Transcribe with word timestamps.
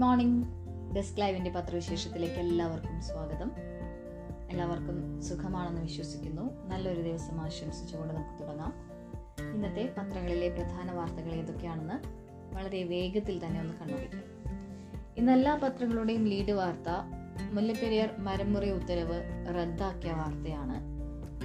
Morning 0.00 0.46
desk 0.94 1.20
ലൈവിന്റെ 1.20 1.50
പത്രവിശേഷത്തിലേക്ക് 1.50 2.34
എല്ലാവർക്കും 2.34 3.02
സ്വാഗതം. 3.02 3.52
എല്ലാവർക്കും 4.50 5.22
സുഖമാണെന്ന് 5.22 5.82
വിശ്വസിക്കുന്നു. 5.82 6.68
നല്ലൊരു 6.68 7.02
ദിവസം 7.02 7.40
ആശംസിച്ചുകൊണ്ട് 7.40 8.14
നമുക്ക് 8.14 8.42
തുടങ്ങാം. 8.42 8.74
ഇന്നത്തെ 9.54 9.94
പത്രങ്ങളിലെ 9.98 10.48
പ്രധാന 10.48 10.92
വാർത്തകൾ 10.92 11.32
ഏതൊക്കെയാണെന്ന് 11.32 11.94
വളരെ 12.56 12.82
വേഗത്തിൽ 12.82 13.46
തന്നെ 13.46 13.60
ഒന്ന് 13.60 13.74
കണ്ടുപിടിക്കാം. 13.74 14.22
ഇന്ന് 15.16 15.32
എല്ലാ 15.32 15.54
പത്രങ്ങളുടെയും 15.54 16.24
ലീഡ് 16.24 16.52
വാർത്ത 16.52 16.88
മുല്ലപ്പെരിയാർ 17.52 18.14
മരമുറി 18.18 18.70
ഉത്തരവ് 18.70 19.22
റദ്ദാക്കിയ 19.54 20.12
വാർത്തയാണ്. 20.12 20.90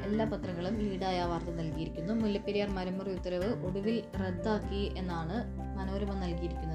എല്ലാ 0.03 0.25
പത്രങ്ങളും 0.25 0.77
ലീഡായ 0.77 1.23
വാർത്ത 1.23 1.47
നൽകിയിരിക്കുന്നു. 1.47 2.13
മുല്ലപ്പെരിയാർ 2.13 2.69
മരമുറി 2.69 3.11
ഉത്തരവ് 3.11 3.65
ഒടുവിൽ 3.65 4.03
റദ്ദാക്കി 4.25 4.91
എന്നാണ് 4.97 5.65
മനോരമ 5.77 6.13
നൽകിയിരിക്കുന്ന 6.13 6.74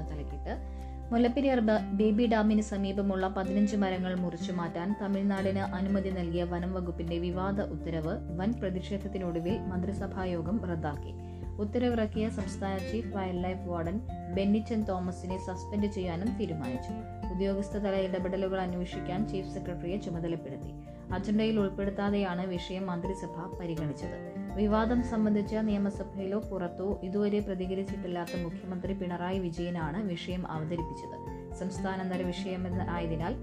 മുല്ലപ്പെരിയാർ 1.11 1.59
ബേബി 1.99 2.25
ഡാമിന് 2.25 2.61
സമീപമുള്ള 2.61 3.27
പതിനഞ്ച് 3.27 3.75
മരങ്ങൾ 3.75 4.15
മുറിച്ചു 4.15 4.51
മാറ്റാൻ 4.51 4.95
തമിഴ്നാടിന് 5.01 5.59
അനുമതി 5.59 6.09
നൽകിയ 6.09 6.43
വനം 6.43 6.73
വകുപ്പിന്റെ 6.73 7.17
വിവാദ 7.17 7.61
ഉത്തരവ് 7.61 8.13
വൻ 8.39 8.53
പ്രതിഷേധത്തിനൊടുവിൽ 8.53 9.57
മന്ത്രിസഭായോഗം 9.59 10.65
റദ്ദാക്കി. 10.65 11.13
ഉത്തരവിറക്കിയ 11.59 12.29
സംസ്ഥാന 12.29 12.77
chief 12.77 13.15
wild 13.15 13.43
life 13.43 13.67
warden 13.67 13.99
Bennichan 14.35 14.83
തോമസിനെ 14.83 15.37
സസ്പെൻഡ് 15.47 15.85
ചെയ്യാനും 15.85 16.37
തീരുമാനിച്ചു. 16.37 16.93
ഉദ്യോഗസ്ഥതല 17.33 17.95
ഇടപെടലുകൾ 17.95 18.61
അന്വേഷിക്കാൻ 18.61 19.27
ചീഫ് 19.27 19.49
സെക്രട്ടറിയെ 19.49 19.97
ചുമതലപ്പെടുത്തി. 19.97 20.73
അജണ്ടയിൽ 21.13 21.59
ഉൾപ്പെടുത്താതെയാണ് 21.59 22.47
വിഷയം 22.47 22.87
മന്ത്രിസഭ 22.87 23.57
പരിഗണിച്ചത്. 23.59 24.40
വിവാദം 24.55 25.03
സംബന്ധിച്ച് 25.03 25.55
നിയമസഭയിലോ 25.61 26.39
പുറത്തോ 26.39 26.99
ഇതുവരെ 27.03 27.39
പ്രതികരിച്ചിട്ടില്ലാത്ത 27.39 28.41
മുഖ്യമന്ത്രി 28.41 28.93
പിണറായി 28.93 29.39
വിജയനാണ് 29.39 30.07
വിഷയം 30.07 30.51
അവതരിപ്പിച്ചത്. 30.51 31.15
സംസ്ഥാനാന്തര 31.55 32.21
വിഷയമെന്ന് 32.21 32.85
ആയതിനാൽ 32.89 33.35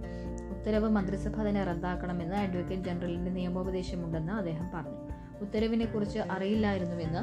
ഉത്തരവ് 0.50 0.88
മന്ത്രിസഭ 0.88 1.42
തന്നെ 1.42 1.64
റദ്ദാക്കണമെന്ന് 1.64 2.36
അഡ്വക്കേറ്റ് 2.36 2.84
ജനറലിന്റെ 2.84 3.30
നിയമോപദേശമുണ്ടെന്ന് 3.30 4.32
അദ്ദേഹം 4.32 4.70
പറഞ്ഞു. 4.74 4.98
ഉത്തരവിനെ 5.40 5.84
കുറിച്ച് 5.84 6.18
അറിയില്ലായിരുന്നുവെന്ന് 6.18 7.22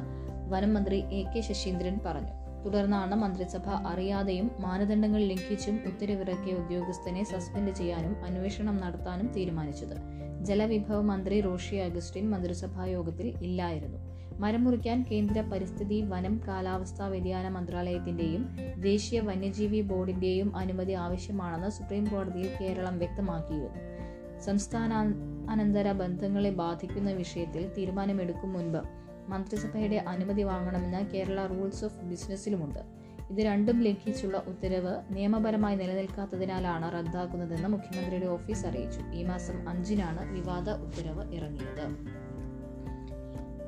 വനം 0.50 0.74
മന്ത്രി 0.74 1.00
എ 1.00 1.24
കെ 1.24 1.42
ശശീന്ദ്രൻ 1.42 2.00
പറഞ്ഞു. 2.06 2.62
തുടർന്നാണ് 2.66 3.16
മന്ത്രിസഭ 3.16 3.70
അറിയാതെയും 3.70 4.52
മാനദണ്ഡങ്ങൾ 4.59 5.22
ലംഘിച്ചും 5.22 5.80
ഉത്തരവിറക്കിയ 5.86 6.54
ഉദ്യോഗസ്ഥനെ 6.54 7.24
സസ്പെൻഡ് 7.24 7.76
ചെയ്യാനും 7.76 8.26
അന്വേഷണം 8.26 8.78
നടത്താനും 8.78 9.28
തീരുമാനിച്ചത്. 9.28 9.98
ജലവിഭവ 10.46 11.02
മന്ത്രി 11.02 11.42
റോഷി 11.42 11.76
അഗസ്റ്റിൻ 11.76 12.30
മന്ത്രിസഭാ 12.30 12.86
യോഗത്തിൽ 12.86 13.28
ഇല്ലായിരുന്നു. 13.42 14.00
മരം 14.40 14.64
മുറിക്കാൻ 14.64 15.06
കേന്ദ്ര 15.12 15.42
പരിസ്ഥിതി 15.42 16.02
വനം 16.02 16.42
കാലാവസ്ഥാ 16.48 17.08
വ്യതിയാന 17.08 17.50
മന്ത്രാലയത്തിന്റെയും 17.50 18.44
ദേശീയ 18.82 19.20
വന്യജീവി 19.20 19.82
ബോർഡിന്റെയും 19.82 20.56
അനുമതി 20.56 20.94
ആവശ്യമാണെന്ന് 20.94 21.70
സുപ്രീം 21.70 22.06
കോടതിയിൽ 22.06 22.50
കേരളം 22.62 22.98
വ്യക്തമാക്കിയിരുന്നു. 22.98 23.82
സംസ്ഥാന 24.40 24.94
അനന്തര 25.50 25.92
ബന്ധങ്ങളെ 25.92 26.50
ബാധിക്കുന്ന 26.50 27.12
വിഷയത്തിൽ 27.12 27.72
തീരുമാനമെടുക്കും 27.78 28.54
മുൻപ് 28.54 28.82
മന്ത്രിസഭയുടെ 29.30 29.96
അനുമതി 29.96 30.44
വാങ്ങണമെന്ന് 30.44 31.12
കേരള 31.12 31.46
റൂൾസ് 31.46 31.86
ഓഫ് 31.86 32.04
ബിസിനസ്സിലുമുണ്ട്. 32.04 33.05
ഇത് 33.30 33.45
രണ്ടും 33.45 33.81
ലംഘിച്ചുള്ള 33.81 34.38
ഉത്തരവ് 34.38 35.02
നിയമപരമായി 35.09 35.76
നിലനിൽക്കാത്തതിനാലാണ് 35.76 36.94
റദ്ദാക്കുന്നതെന്ന് 36.94 37.68
മുഖ്യമന്ത്രിയുടെ 37.68 38.26
ഓഫീസ് 38.26 38.66
അറിയിച്ചു. 38.66 39.00
ഈ 39.14 39.23
മാസം 39.23 39.70
അഞ്ചിനാണ് 39.70 40.34
വിവാദ 40.34 40.70
ഉത്തരവ് 40.70 41.34
ഇറങ്ങിയത്. 41.34 42.16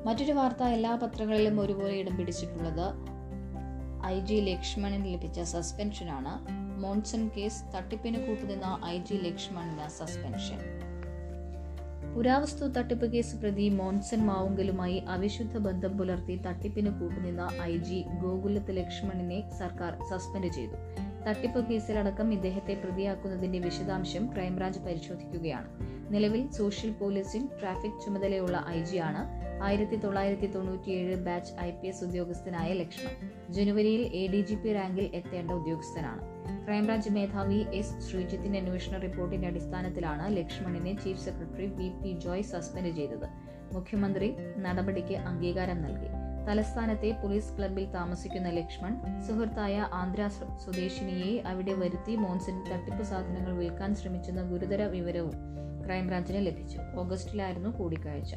മറ്റൊരു 0.06 0.32
വാർത്ത 0.32 0.62
എല്ലാ 0.62 0.94
പത്രങ്ങളിലും 0.94 1.60
ഒരുപോലെ 1.60 1.94
ഇടം 1.94 2.16
പിടിച്ചിട്ടുള്ളത് 2.16 3.18
ഐ 4.06 4.20
ജി 4.20 4.34
ലക്ഷ്മണന് 4.34 5.14
ലഭിച്ച 5.14 5.40
സസ്പെൻഷനാണ്. 5.40 6.58
മോൺസൺ 6.82 7.30
കേസ് 7.36 7.62
തട്ടിപ്പിന് 7.74 8.26
കൂട്ടുനിന്ന 8.26 8.80
ഐ 8.84 8.98
ജി 8.98 9.14
ലക്ഷ്മണന് 9.14 9.88
സസ്പെൻഷൻ. 9.88 10.77
പുരാവസ്തു 12.18 12.66
തട്ടിപ്പ് 12.66 13.06
കേസ് 13.12 13.36
പ്രതി 13.36 13.68
മോൻസൺ 13.68 14.20
മാവുങ്കലുമായി 14.26 14.96
അവിശുദ്ധ 15.08 15.58
ബന്ധം 15.58 15.98
പുലർത്തി 15.98 16.36
തട്ടിപ്പിന് 16.46 17.00
കൂട്ടുനിന്ന 17.00 17.48
ഐ 17.62 17.76
ജി 17.76 18.04
ഗോകുലത്ത് 18.22 18.76
ലക്ഷ്മണനെ 18.76 19.50
സർക്കാർ 19.58 19.98
സസ്പെൻഡ് 20.10 20.46
ചെയ്തു. 20.46 20.76
തട്ടിപ്പ് 21.26 21.66
കേസിലടക്കം 21.68 22.32
ഇദ്ദേഹത്തെ 22.32 22.74
പ്രതിയാക്കുന്നതിന്റെ 22.84 23.58
വിശദാംശം 23.58 24.32
ക്രൈംബ്രാഞ്ച് 24.34 24.78
പരിശോധിക്കുകയാണ്. 24.78 25.66
നിലവിൽ 26.10 26.50
സോഷ്യൽ 26.50 26.92
പോലീസിംഗ് 26.92 27.60
ട്രാഫിക് 27.60 28.00
ചുമതലയുള്ള 28.06 28.64
ഐ 28.68 28.82
ജി 28.82 28.96
ആണ് 28.96 29.22
ആയിരത്തി 29.62 29.96
തൊള്ളായിരത്തി 29.96 30.46
തൊണ്ണൂറ്റിയേഴ് 30.46 31.16
ബാച്ച് 31.16 31.52
ഐ 31.60 31.70
പി 31.70 31.88
എസ് 31.88 32.04
ഉദ്യോഗസ്ഥനായ 32.04 32.72
ലക്ഷ്മൺ. 32.72 33.14
ജനുവരിയിൽ 33.50 34.00
എ 34.00 34.26
ഡി 34.26 34.40
ജി 34.40 34.54
പി 34.54 34.72
റാങ്കിൽ 34.72 35.10
എത്തേണ്ട 35.14 35.50
ഉദ്യോഗസ്ഥനാണ്. 35.50 36.37
ക്രൈംബ്രാഞ്ച് 36.68 37.10
മേധാവി 37.10 37.66
എസ് 37.74 38.00
ശ്രീജിത്തിന്റെ 38.00 38.58
അന്വേഷണ 38.58 38.98
റിപ്പോർട്ടിന്റെ 38.98 39.48
അടിസ്ഥാനത്തിലാണ് 39.48 40.36
ലക്ഷ്മണിനെ 40.36 41.00
chief 41.00 41.24
secretary 41.24 41.66
V 41.66 41.88
P 41.88 42.20
Joy 42.20 42.42
suspend 42.42 42.96
ചെയ്തത്. 42.96 43.28
മുഖ്യമന്ത്രി 43.74 44.34
നടപടിക്ക് 44.56 45.14
അംഗീകാരം 45.14 45.82
നൽകി. 45.82 46.06
തലസ്ഥാനത്തെ 46.48 47.20
പോലീസ് 47.22 47.58
ക്ലബിൽ 47.58 47.90
താമസിക്കുന്ന 47.90 48.48
ലക്ഷ്മൺ 48.48 49.22
സുഹൃത്തായ 49.28 49.88
ആന്ധ്ര 49.92 50.28
സ്വ- 50.28 50.58
സ്വദേശിനിയെ 50.64 51.42
അവിടെ 51.46 51.72
വരുത്തി 51.72 52.16
മോൻസിന് 52.16 52.70
തട്ടിപ്പ് 52.70 53.02
സാധനങ്ങൾ 53.02 53.56
വിൽക്കാൻ 53.56 53.94
ശ്രമിച്ചെന്ന 53.94 54.42
ഗുരുതര 54.42 54.82
വിവരവും 54.82 55.32
ക്രൈംബ്രാഞ്ചിന് 55.86 56.46
ലഭിച്ചു. 56.46 56.78
ഓഗസ്റ്റിലായിരുന്നു 56.96 57.68
കൂടിക്കാഴ്ച. 57.68 58.34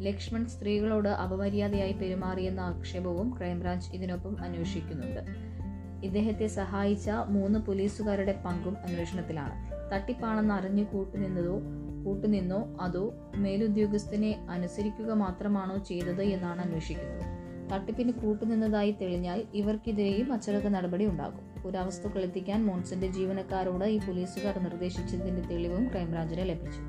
ലക്ഷ്മൺ 0.00 0.46
സ്ത്രീകളോട് 0.46 1.08
അപമര്യാദയായി 1.08 1.92
പെരുമാറിയെന്ന 1.92 2.60
ആക്ഷേപവും 2.60 3.36
ക്രൈംബ്രാഞ്ച് 3.38 3.92
ഇതിനൊപ്പം 3.92 4.44
അന്വേഷിക്കുന്നുണ്ട്. 4.44 5.55
ഇദ്ദേഹത്തെ 6.04 6.46
സഹായിച്ച 6.46 7.10
മൂന്ന് 7.10 7.58
പോലീസുകാരുടെ 7.58 8.42
പങ്കും 8.44 8.76
അന്വേഷണത്തിലാണ്. 8.78 9.76
തട്ടിപ്പാണെന്ന് 9.92 10.54
അറിഞ്ഞു 10.54 10.84
കൂട്ടുനിന്നതോ 10.84 11.60
കൂട്ടുനിന്നോ 12.04 12.76
അതോ 12.80 13.14
മേലുദ്യോഗസ്ഥനെ 13.36 14.46
അനുസരിക്കുക 14.50 15.12
മാത്രമാണോ 15.12 15.78
ചെയ്തത് 15.78 16.22
എന്നാണ് 16.22 16.60
അന്വേഷിക്കുന്നത്. 16.60 17.46
തട്ടിപ്പിന് 17.72 18.12
കൂട്ടുനിന്നതായി 18.12 18.90
തെളിഞ്ഞാൽ 18.90 19.44
ഇവർക്കെതിരെയും 19.54 20.32
അച്ചടക്ക 20.32 20.68
നടപടി 20.68 21.06
ഉണ്ടാകും. 21.06 21.62
പുരാവസ്തുക്കൾ 21.62 22.20
എത്തിക്കാൻ 22.20 22.66
മോൺസന്റെ 22.66 23.06
ജീവനക്കാരോട് 23.06 23.84
ഈ 23.84 23.98
പോലീസുകാർ 23.98 24.58
നിർദ്ദേശിച്ചതിന്റെ 24.58 25.42
തെളിവും 25.42 25.88
ക്രൈംബ്രാഞ്ചിന് 25.88 26.48
ലഭിച്ചു. 26.48 26.80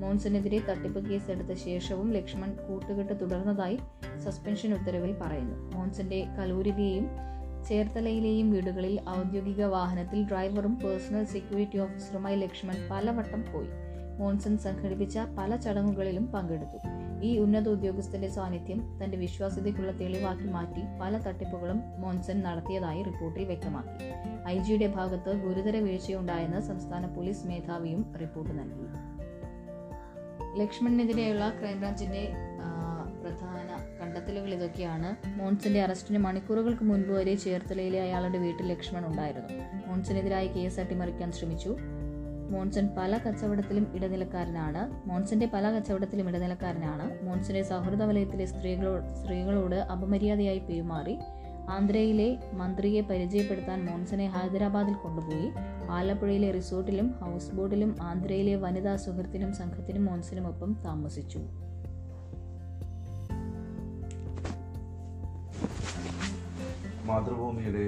മോൺസനെതിരെ 0.00 0.58
തട്ടിപ്പ് 0.58 1.08
കേസ് 1.08 1.30
എടുത്ത 1.30 1.58
ശേഷവും 1.58 2.12
ലക്ഷ്മൺ 2.12 2.56
കൂട്ടുകെട്ട് 2.68 3.20
തുടർന്നതായി 3.20 3.78
സസ്പെൻഷൻ 4.24 4.74
ഉത്തരവിൽ 4.74 5.12
പറയുന്നു. 5.12 5.76
മോൺസന്റെ 5.76 6.24
കലൂരിലെയും 6.38 7.08
ചേർത്തലയിലെയും 7.68 8.50
വീടുകളിൽ 8.50 9.00
ഔദ്യോഗിക 9.08 9.64
വാഹനത്തിൽ 9.64 10.28
ഡ്രൈവറും 10.28 10.76
പേഴ്സണൽ 10.76 11.24
സെക്യൂരിറ്റി 11.24 11.78
ഓഫീസറുമായി 11.78 12.36
ലക്ഷ്മൺ 12.36 12.74
പലവട്ടം 12.90 13.44
പോയി. 13.54 13.68
മോൺസൺ 14.18 14.58
സംഘടിപ്പിച്ച 14.58 15.18
പല 15.38 15.56
ചടങ്ങുകളിലും 15.56 16.26
പങ്കെടുത്തു. 16.26 16.78
ഈ 17.22 17.38
ഉന്നത 17.38 17.68
ഉദ്യോഗസ്ഥന്റെ 17.68 18.28
സാന്നിധ്യം 18.28 19.04
തന്റെ 19.04 19.16
വിശ്വാസ്യതയ്ക്കുള്ള 19.16 19.92
തെളിവാക്കി 19.92 20.42
മാറ്റി 20.42 20.82
പല 21.00 21.18
തട്ടിപ്പുകളും 21.18 21.82
മോൺസൺ 21.98 22.40
നടത്തിയതായി 22.42 23.02
റിപ്പോർട്ടിൽ 23.02 23.44
വ്യക്തമാക്കി. 23.44 24.04
ഐ 24.48 24.58
ജിയുടെ 24.58 24.86
ഭാഗത്ത് 24.86 25.40
ഗുരുതര 25.40 25.76
വീഴ്ചയുണ്ടായെന്ന് 25.76 26.60
സംസ്ഥാന 26.60 27.06
പോലീസ് 27.06 27.46
മേധാവിയും 27.46 28.14
റിപ്പോർട്ട് 28.20 28.58
നൽകി. 28.58 28.86
ലക്ഷ്മണിനെതിരെയുള്ള 30.60 31.52
ക്രൈംബ്രാഞ്ചിന്റെ 31.60 32.32
പ്രധാന 33.20 33.98
കണ്ടെത്തലുകൾ 34.00 34.54
ഇതൊക്കെയാണ്. 34.54 35.28
മോൺസിന്റെ 35.38 35.82
അറസ്റ്റിന് 35.82 36.18
മണിക്കൂറുകൾക്ക് 36.18 36.84
മുൻപ് 36.84 37.08
വരെ 37.08 37.34
ചേർത്തലയിലെ 37.34 38.00
അയാളുടെ 38.00 38.38
വീട്ടിൽ 38.38 38.66
ലക്ഷ്മൺ 38.66 39.06
ഉണ്ടായിരുന്നു. 39.06 39.48
മോൺസിനെതിരായി 39.86 40.48
കേസ് 40.48 40.80
അട്ടിമറിക്കാൻ 40.80 41.32
ശ്രമിച്ചു. 41.32 41.76
മോൺസൺ 42.50 42.88
പല 42.98 43.18
കച്ചവടത്തിലും 43.18 43.92
ഇടനിലക്കാരനാണ്. 43.94 45.08
മോൺസന്റെ 45.08 45.48
പല 45.54 45.70
കച്ചവടത്തിലും 45.70 46.28
ഇടനിലക്കാരനാണ്. 46.28 47.24
മോൺസന്റെ 47.24 47.62
സൗഹൃദ 47.62 48.02
വലയത്തിലെ 48.02 48.46
സ്ത്രീകളോട് 48.46 49.14
സ്ത്രീകളോട് 49.22 49.74
അപമര്യാദയായി 49.74 50.58
പെരുമാറി. 50.58 51.18
ആന്ധ്രയിലെ 51.70 52.38
മന്ത്രിയെ 52.52 53.00
പരിചയപ്പെടുത്താൻ 53.00 53.86
മോൺസനെ 53.86 54.26
ഹൈദരാബാദിൽ 54.26 54.94
കൊണ്ടുപോയി. 54.94 55.50
ആലപ്പുഴയിലെ 55.90 56.50
റിസോർട്ടിലും 56.50 57.10
ഹൗസ് 57.12 57.52
ബോട്ടിലും 57.52 57.96
ആന്ധ്രയിലെ 58.02 58.56
വനിതാ 58.56 58.96
സുഹൃത്തിനും 58.96 59.52
സംഘത്തിനും 59.52 60.04
മോൺസനുമൊപ്പം 60.04 60.82
താമസിച്ചു. 60.84 61.38
മാതൃഭൂമിയുടെ 67.10 67.84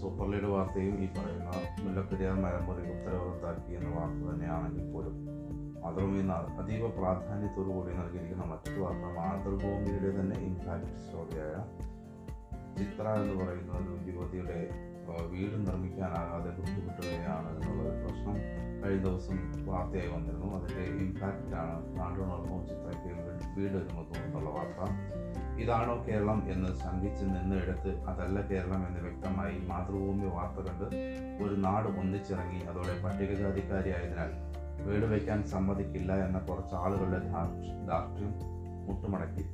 സൂപ്പർ 0.00 0.26
ലീഡ് 0.30 0.48
വാർത്തയും 0.48 0.94
ഈ 1.02 1.08
പറയുന്ന 1.16 1.50
മുല്ലപ്പെരിയാർ 1.82 2.36
മരമുറി 2.36 2.84
ഉത്തരവ് 2.94 3.28
എന്ന 3.76 3.90
വാർത്ത 3.96 4.20
തന്നെയാണെങ്കിൽ 4.30 4.86
പോലും 4.92 5.16
മാതൃഭൂമി 5.82 6.22
അതീവ 6.58 6.86
പ്രാധാന്യത്തോടു 6.96 7.70
കൂടി 7.70 7.92
നൽകിയിരിക്കുന്ന 7.92 8.44
മറ്റൊരു 8.44 8.80
വാർത്ത 8.80 9.12
മാതൃഭൂമിയുടെ 9.18 10.10
തന്നെ 10.18 10.38
ഇൻഫാക്ട് 10.40 10.96
സ്റ്റോറിയായ 10.96 11.54
ചിത്ര 12.76 13.06
എന്ന് 13.14 13.34
പറയുന്ന 13.34 13.72
ഒരു 13.72 13.94
യുവതിയുടെ 14.10 14.58
വീട് 15.30 15.56
നിർമ്മിക്കാനാകാതെ 15.66 16.50
ബുദ്ധിമുട്ടുകയാണ് 16.58 17.48
എന്നുള്ളൊരു 17.52 17.94
പ്രശ്നം 18.02 18.36
കഴിഞ്ഞ 18.84 19.02
ദിവസം 19.02 19.66
വാർത്തയായി 19.66 20.08
വന്നിരുന്നു. 20.08 20.56
അതിന്റെ 20.56 20.82
ഇമ്പാക്റ്റാണ് 20.82 22.00
നാടുണർന്നു 22.00 22.66
ചിത്രയ്ക്ക് 22.66 23.60
വീട് 23.60 23.72
ഒരുങ്ങുന്നു 23.72 24.24
എന്നുള്ള 24.24 24.50
വാർത്ത. 24.50 24.92
ഇതാണോ 25.60 26.06
കേരളം 26.08 26.52
എന്ന് 26.52 26.68
ശങ്കിച്ച് 26.68 27.24
എടുത്ത് 27.64 28.00
അതല്ല 28.00 28.40
കേരളം 28.40 28.86
എന്ന് 28.86 29.00
വ്യക്തമായി 29.00 29.58
മാതൃഭൂമി 29.58 30.26
വാർത്ത 30.26 30.70
കണ്ട് 30.70 30.84
ഒരു 31.44 31.54
നാട് 31.54 31.88
ഒന്നിച്ചിറങ്ങി 31.88 32.60
അതോടെ 32.60 33.02
പട്ടികജാതിക്കാരിയായതിനാൽ 33.04 34.48
വീട് 34.84 35.06
വയ്ക്കാൻ 35.06 35.42
സമ്മതിക്കില്ല 35.42 36.26
എന്ന 36.26 36.38
കുറച്ച് 36.38 36.74
ആളുകളുടെ 36.74 37.18
ധാർഷ്ട്യം 37.86 38.34
മുട്ടുമടക്കി. 38.86 39.44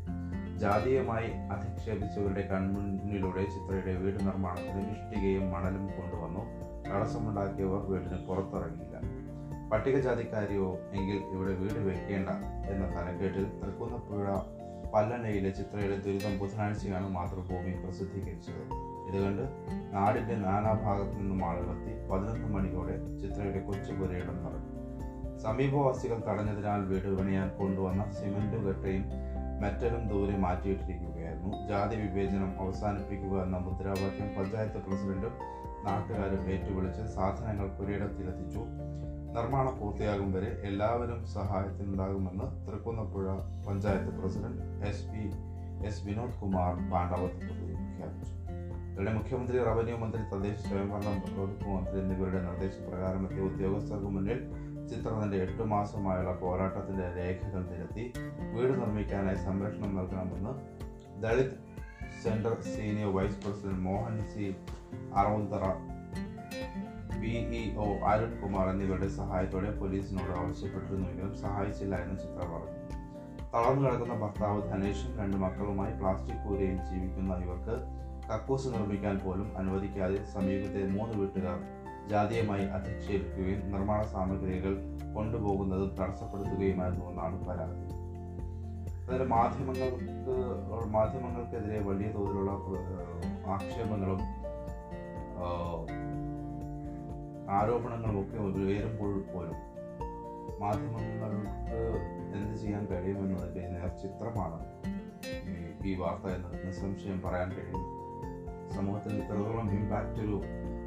ജാതീയമായി 0.59 1.31
അധിക്ഷേപിച്ചവരുടെ 1.31 2.41
കൺമുന്നിലൂടെ 2.41 3.45
ചിത്രയുടെ 3.45 3.95
വീട് 3.95 4.27
നിർമ്മാണത്തിന് 4.27 4.91
ഇഷ്ടികയും 4.91 5.51
മണലും 5.53 5.87
കൊണ്ടുവന്നു. 5.87 6.75
തടസ്സമുണ്ടാക്കിയവർ 6.91 7.81
വീടിന് 7.87 8.27
പുറത്തിറങ്ങിയില്ല. 8.27 9.14
പട്ടികജാതിക്കാരിയോ 9.75 10.79
എങ്കിൽ 10.93 11.17
ഇവിടെ 11.17 11.53
വീട് 11.55 11.79
വെക്കേണ്ട 11.79 12.29
എന്ന 12.71 12.85
തലക്കെട്ടിൽ 12.97 13.45
തൃക്കുന്നപ്പുഴ 13.59 14.27
പല്ലനയിലെ 14.95 15.51
ചിത്രയുടെ 15.51 15.97
ദുരിതം 15.97 16.39
ബുധനാഴ്ചയാണ് 16.39 17.09
മാതൃഭൂമി 17.09 17.73
പ്രസിദ്ധീകരിച്ചത്. 17.85 18.63
ഇതുകണ്ട് 19.09 19.43
നാടിന്റെ 19.95 20.37
നാനാഭാഗത്തു 20.37 21.13
നിന്നും 21.13 21.45
ആളുകളെത്തി 21.45 22.09
പതിനൊന്ന് 22.09 22.49
മണിയോടെ 22.49 23.19
ചിത്രയുടെ 23.19 23.61
കൊച്ചുപുരയിടം 23.61 24.39
നിറഞ്ഞു. 24.45 24.73
സമീപവാസികൾ 25.39 26.23
തടഞ്ഞതിനാൽ 26.29 26.81
വീട് 26.81 27.19
പണിയാൻ 27.19 27.49
കൊണ്ടുവന്ന 27.49 28.13
സിമന്റ് 28.13 28.67
കെട്ടയും 28.67 29.05
മെറ്റലും 29.63 30.09
ദൂരെ 30.09 30.37
മാറ്റിയിട്ടിരിക്കുകയായിരുന്നു. 30.37 31.69
ജാതി 31.69 31.97
വിവേചനം 31.97 32.61
അവസാനിപ്പിക്കുക 32.61 33.43
എന്ന 33.43 33.57
മുദ്രാവാക്യം 33.57 34.31
പഞ്ചായത്ത് 34.39 34.81
പ്രസിഡന്റും 34.87 35.35
നാട്ടുകാരും 35.85 36.45
ഏറ്റുവിളിച്ച് 36.51 37.15
സാധനങ്ങൾ 37.15 37.69
പുരയിടത്തിലെത്തിച്ചു. 37.69 38.65
നിർമ്മാണം 39.35 39.81
പൂർത്തിയാകും 39.81 40.33
വരെ 40.33 40.61
എല്ലാവരും 40.63 41.27
സഹായത്തിനുണ്ടാകുമെന്ന് 41.27 42.67
Thrikkunnapuzha 42.67 43.27
panchayat 43.69 44.19
president 44.19 44.87
S 44.89 45.07
P 45.09 45.23
S 45.87 46.07
Vinod 46.07 46.41
Kumar 46.43 46.91
Pandavath 46.93 47.41
പ്രഖ്യാപിച്ചു. 47.49 48.33
ഇവിടെ 48.93 49.13
മുഖ്യമന്ത്രി 49.13 49.59
റവന്യൂ 49.59 49.97
മന്ത്രി 49.97 50.23
തദ്ദേശ 50.23 50.59
സ്വയംഭരണ 50.59 51.09
വകുപ്പ് 51.39 51.69
മന്ത്രി 51.69 51.99
എന്നിവരുടെ 52.01 52.41
നിർദ്ദേശപ്രകാരം 52.43 53.25
എത്തിയ 53.25 53.43
ഉദ്യോഗസ്ഥർക്ക് 53.43 54.11
മുന്നിൽ 54.11 54.41
ചിത്രത്തിന്റെ 54.89 55.37
എട്ടു 55.37 55.63
മാസമായുള്ള 55.63 56.33
പോരാട്ടത്തിന്റെ 56.35 57.15
രേഖകൾ 57.15 57.63
നിരത്തി 57.71 58.05
വീട് 58.53 58.81
നിർമ്മിക്കാനായി 58.81 59.37
സംരക്ഷണം 59.37 59.97
നൽകണമെന്ന് 59.97 60.53
Dalit 61.21 61.57
centre 62.23 62.61
senior 62.63 63.15
vice 63.15 63.41
president 63.41 63.81
Mohan 63.81 64.29
C 64.29 64.47
Aravunthara 65.15 65.65
PEO 67.25 67.99
Arun 67.99 68.41
Kumar 68.41 68.69
എന്നിവരുടെ 68.69 69.09
സഹായത്തോടെ 69.09 69.71
പോലീസിനോട് 69.71 70.39
ആവശ്യപ്പെട്ടിരുന്നുവെങ്കിലും 70.39 71.37
എന്ന് 71.95 72.19
ചിത്ര 72.19 72.39
പറഞ്ഞു. 72.39 72.75
തളർന്നു 73.55 73.89
കിടക്കുന്ന 73.89 74.15
ഭർത്താവ് 74.15 74.63
ധനേഷും 74.63 75.19
രണ്ട് 75.19 75.37
മക്കളുമായി 75.37 75.93
പ്ലാസ്റ്റിക് 75.93 76.49
കൂരയിൽ 76.49 76.77
ജീവിക്കുന്ന 76.77 77.35
ഇവർക്ക് 77.35 77.77
കക്കൂസ് 78.29 78.69
നിർമ്മിക്കാൻ 78.69 79.19
പോലും 79.19 79.59
അനുവദിക്കാതെ 79.59 80.25
സമീപത്തെ 80.25 80.89
മൂന്ന് 80.89 81.19
വീട്ടുകാർ 81.19 81.59
ജാതീയമായി 82.09 82.65
അധിക്ഷേപിക്കുകയും 82.65 83.73
നിർമ്മാണ 83.73 84.03
സാമഗ്രികൾ 84.03 84.77
കൊണ്ടുപോകുന്നത് 85.15 85.91
തടസ്സപ്പെടുത്തുകയുമായിരുന്നു 85.99 87.11
എന്നാണ് 87.11 87.47
പരാതി. 87.47 87.95
അതായത് 89.07 89.29
മാധ്യമങ്ങൾക്ക് 89.29 90.87
മാധ്യമങ്ങൾക്കെതിരെ 90.87 91.81
വലിയ 91.81 92.09
തോതിലുള്ള 92.09 92.51
ആക്ഷേപങ്ങളും 93.51 94.19
ആഹ്, 97.45 97.57
ആരോപണങ്ങളും 97.59 98.21
ഒക്കെ 98.21 98.39
ഉയരുമ്പോൾ 98.65 99.23
പോലും 99.33 99.57
മാധ്യമങ്ങൾക്ക് 100.61 101.79
എന്ത് 102.35 102.57
ചെയ്യാൻ 102.57 102.87
കഴിയുമെന്നതിന്റെ 102.87 103.69
നേർചിത്രമാണ് 103.69 104.59
ഈ- 105.85 105.95
വാർത്ത 105.95 106.27
എന്ന് 106.29 106.67
നിസ്സംശയം 106.67 107.23
പറയാൻ 107.23 107.53
കഴിയും. 107.53 107.83
സമൂഹത്തിൽ 108.71 109.17
ഇത്രത്തോളം 109.17 109.71
ഇമ്പാക്റ്റ് 109.73 110.21
ഒരു 110.21 110.37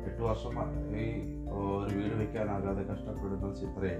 എട്ട് 0.06 0.21
വർഷം 0.21 0.56
ഈ 0.95 1.06
ഒരു 1.51 1.95
വീട് 1.95 2.15
വയ്ക്കാനാകാതെ 2.15 2.83
കഷ്ടപ്പെടുന്ന 2.83 3.53
ചിത്രയെ 3.53 3.98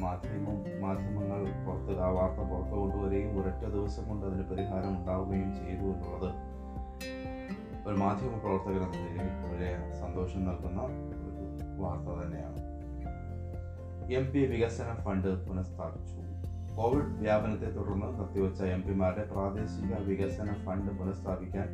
മാധ്യമം 0.00 0.56
മാധ്യമങ്ങൾ 0.80 1.40
പുറത്ത് 1.66 2.00
ആ 2.00 2.08
വാർത്ത 2.08 2.36
പുറത്ത് 2.50 2.70
കൊണ്ടുവരികയും 2.70 3.40
ഒരൊറ്റ 3.40 3.64
ദിവസം 3.68 4.08
കൊണ്ട് 4.08 4.26
അതിന് 4.26 4.42
പരിഹാരം 4.42 4.96
ഉണ്ടാവുകയും 4.96 5.54
ചെയ്തു 5.56 5.84
എന്നുള്ളത് 5.86 6.30
ഒരു 7.86 7.96
മാധ്യമ 7.96 8.38
പ്രവർത്തകൻ 8.38 8.82
എന്ന 8.82 8.96
നിലയിൽ 8.98 9.30
വളരെ 9.42 9.70
സന്തോഷം 10.00 10.44
നൽകുന്ന 10.44 10.80
വാർത്ത 11.78 12.22
തന്നെയാണ് 12.22 12.76
എം 14.12 14.32
പി 14.32 14.38
വികസന 14.46 14.94
ഫണ്ട് 14.94 15.46
പുനഃസ്ഥാപിച്ചു. 15.46 16.16
കോവിഡ് 16.76 17.18
വ്യാപനത്തെ 17.18 17.70
തുടർന്ന് 17.70 18.18
നിർത്തിവെച്ച 18.18 18.62
എം 18.62 18.82
പിമാരുടെ 18.82 19.24
പ്രാദേശിക 19.24 19.94
വികസന 19.94 20.52
ഫണ്ട് 20.52 20.92
പുനഃസ്ഥാപിക്കാൻ 20.92 21.68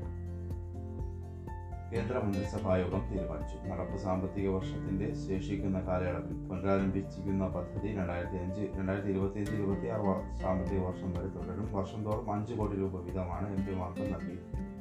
കേന്ദ്ര 1.95 2.19
മന്ത്രിസഭാ 2.19 2.77
യോഗം 2.77 3.03
തീരുമാനിച്ചു. 3.11 3.69
നടപ്പ് 3.69 3.97
സാമ്പത്തിക 3.97 4.49
വർഷത്തിന്റെ 4.49 5.15
ശേഷിക്കുന്ന 5.15 5.81
കാലയളവിൽ 5.81 6.49
പുനരാരംഭിച്ചിരിക്കുന്ന 6.49 7.49
പദ്ധതി 7.49 7.97
രണ്ടായിരത്തി 7.97 8.37
അഞ്ച് 8.37 8.79
രണ്ടായിരത്തി 8.79 9.11
ഇരുപത്തി 9.11 9.39
അഞ്ച് 9.39 9.53
ഇരുപത്തി 9.53 9.89
ആറ് 9.89 10.41
സാമ്പത്തിക 10.43 10.79
വർഷം 10.79 11.11
വരെ 11.11 11.29
തുടരും. 11.29 11.73
വർഷം 11.73 12.05
തോറും 12.05 12.33
അഞ്ച് 12.33 12.55
കോടി 12.55 12.77
രൂപ 12.77 13.01
വീതമാണ് 13.01 13.59
എം 13.59 13.67
പിമാർക്ക് 13.67 14.15
നൽകിയത് 14.15 14.73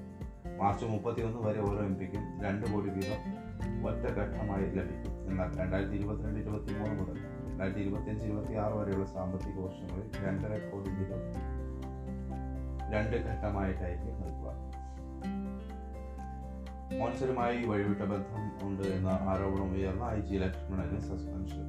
മാർച്ച് 0.59 0.85
മുപ്പത്തിയൊന്ന് 0.85 1.38
വരെ 1.38 1.59
ഓരോ 1.59 1.79
എം 1.79 1.97
പിക്കും 1.97 2.21
രണ്ട് 2.44 2.65
കോടി 2.73 2.89
വീതം 2.89 3.50
ഒറ്റഘട്ടമായി 3.89 4.65
ലഭിക്കും. 4.77 5.13
എന്നാൽ 5.29 5.49
രണ്ടായിരത്തി 5.59 5.95
ഇരുപത്തിരണ്ട് 5.95 6.39
ഇരുപത്തി 6.39 6.73
മൂന്ന് 6.79 6.95
മുതൽ 7.01 7.17
രണ്ടായിരത്തി 7.49 7.81
ഇരുപത്തിയഞ്ച് 7.81 8.25
ഇരുപത്തി 8.25 8.53
ആറ് 8.53 8.73
വരെയുള്ള 8.73 9.05
സാമ്പത്തിക 9.05 9.57
വർഷങ്ങളിൽ 9.59 10.07
രണ്ടര 10.25 10.53
കോടി 10.69 10.89
വീതം 10.89 11.21
രണ്ട് 12.93 13.15
ഘട്ടമായിട്ടായിരിക്കും 13.15 14.21
നൽകുക 14.21 14.49
മോൻസരുമായി 16.99 17.65
വഴിവിട്ട 17.65 18.01
ബന്ധം 18.01 18.67
ഉണ്ട് 18.67 18.81
എന്ന 18.87 19.07
ആരോപണം 19.07 19.69
ഉയർന്ന 19.71 20.03
ഐ 20.03 20.19
ജി 20.21 20.35
ലക്ഷ്മണന് 20.35 20.99
സസ്പെൻഷൻ. 20.99 21.67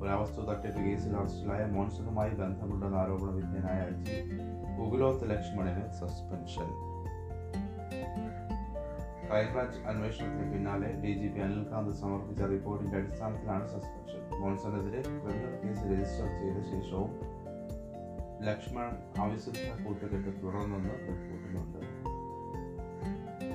പുരാവസ്തു 0.00 0.40
തട്ടിപ്പ് 0.40 0.80
കേസിൽ 0.80 1.16
അറസ്റ്റിലായ 1.16 1.64
മോൺസണുമായി 1.64 2.30
ബന്ധമുണ്ടെന്ന 2.30 2.96
ആരോപണ 2.96 3.30
വിധേയനായ 3.30 3.80
ഐ 3.90 4.02
ജി 4.02 4.16
ഉഗുലോത്ത് 4.84 5.30
ലക്ഷ്മണന് 5.30 5.84
സസ്പെൻഷൻ. 6.00 6.91
ക്രൈംബ്രാഞ്ച് 9.32 9.88
അന്വേഷണത്തിന് 9.88 10.52
പിന്നാലെ 10.52 10.92
ഡി 11.04 11.12
ജി 11.12 11.28
പി 11.28 11.40
അനിൽകാന്ത് 11.40 11.92
സമർപ്പിച്ച 11.92 12.42
റിപ്പോർട്ടിന്റെ 12.42 12.96
അടിസ്ഥാനത്തിലാണ് 12.96 13.66
സസ്പെൻഷൻ. 13.66 14.40
മോൺസണെതിരെ 14.40 15.02
ക്രിമിനൽ 15.02 15.60
കേസ് 15.62 15.84
രജിസ്റ്റർ 15.84 16.26
ചെയ്ത 16.26 16.82
ശേഷവും 16.82 17.10
ലക്ഷ്മൺ 18.42 18.90
അവിശുദ്ധ 19.22 19.84
കൂട്ടുകെട്ട് 19.84 20.42
തുടർന്നെന്ന് 20.42 20.90
റിപ്പോർട്ടിലുണ്ട്. 20.90 21.78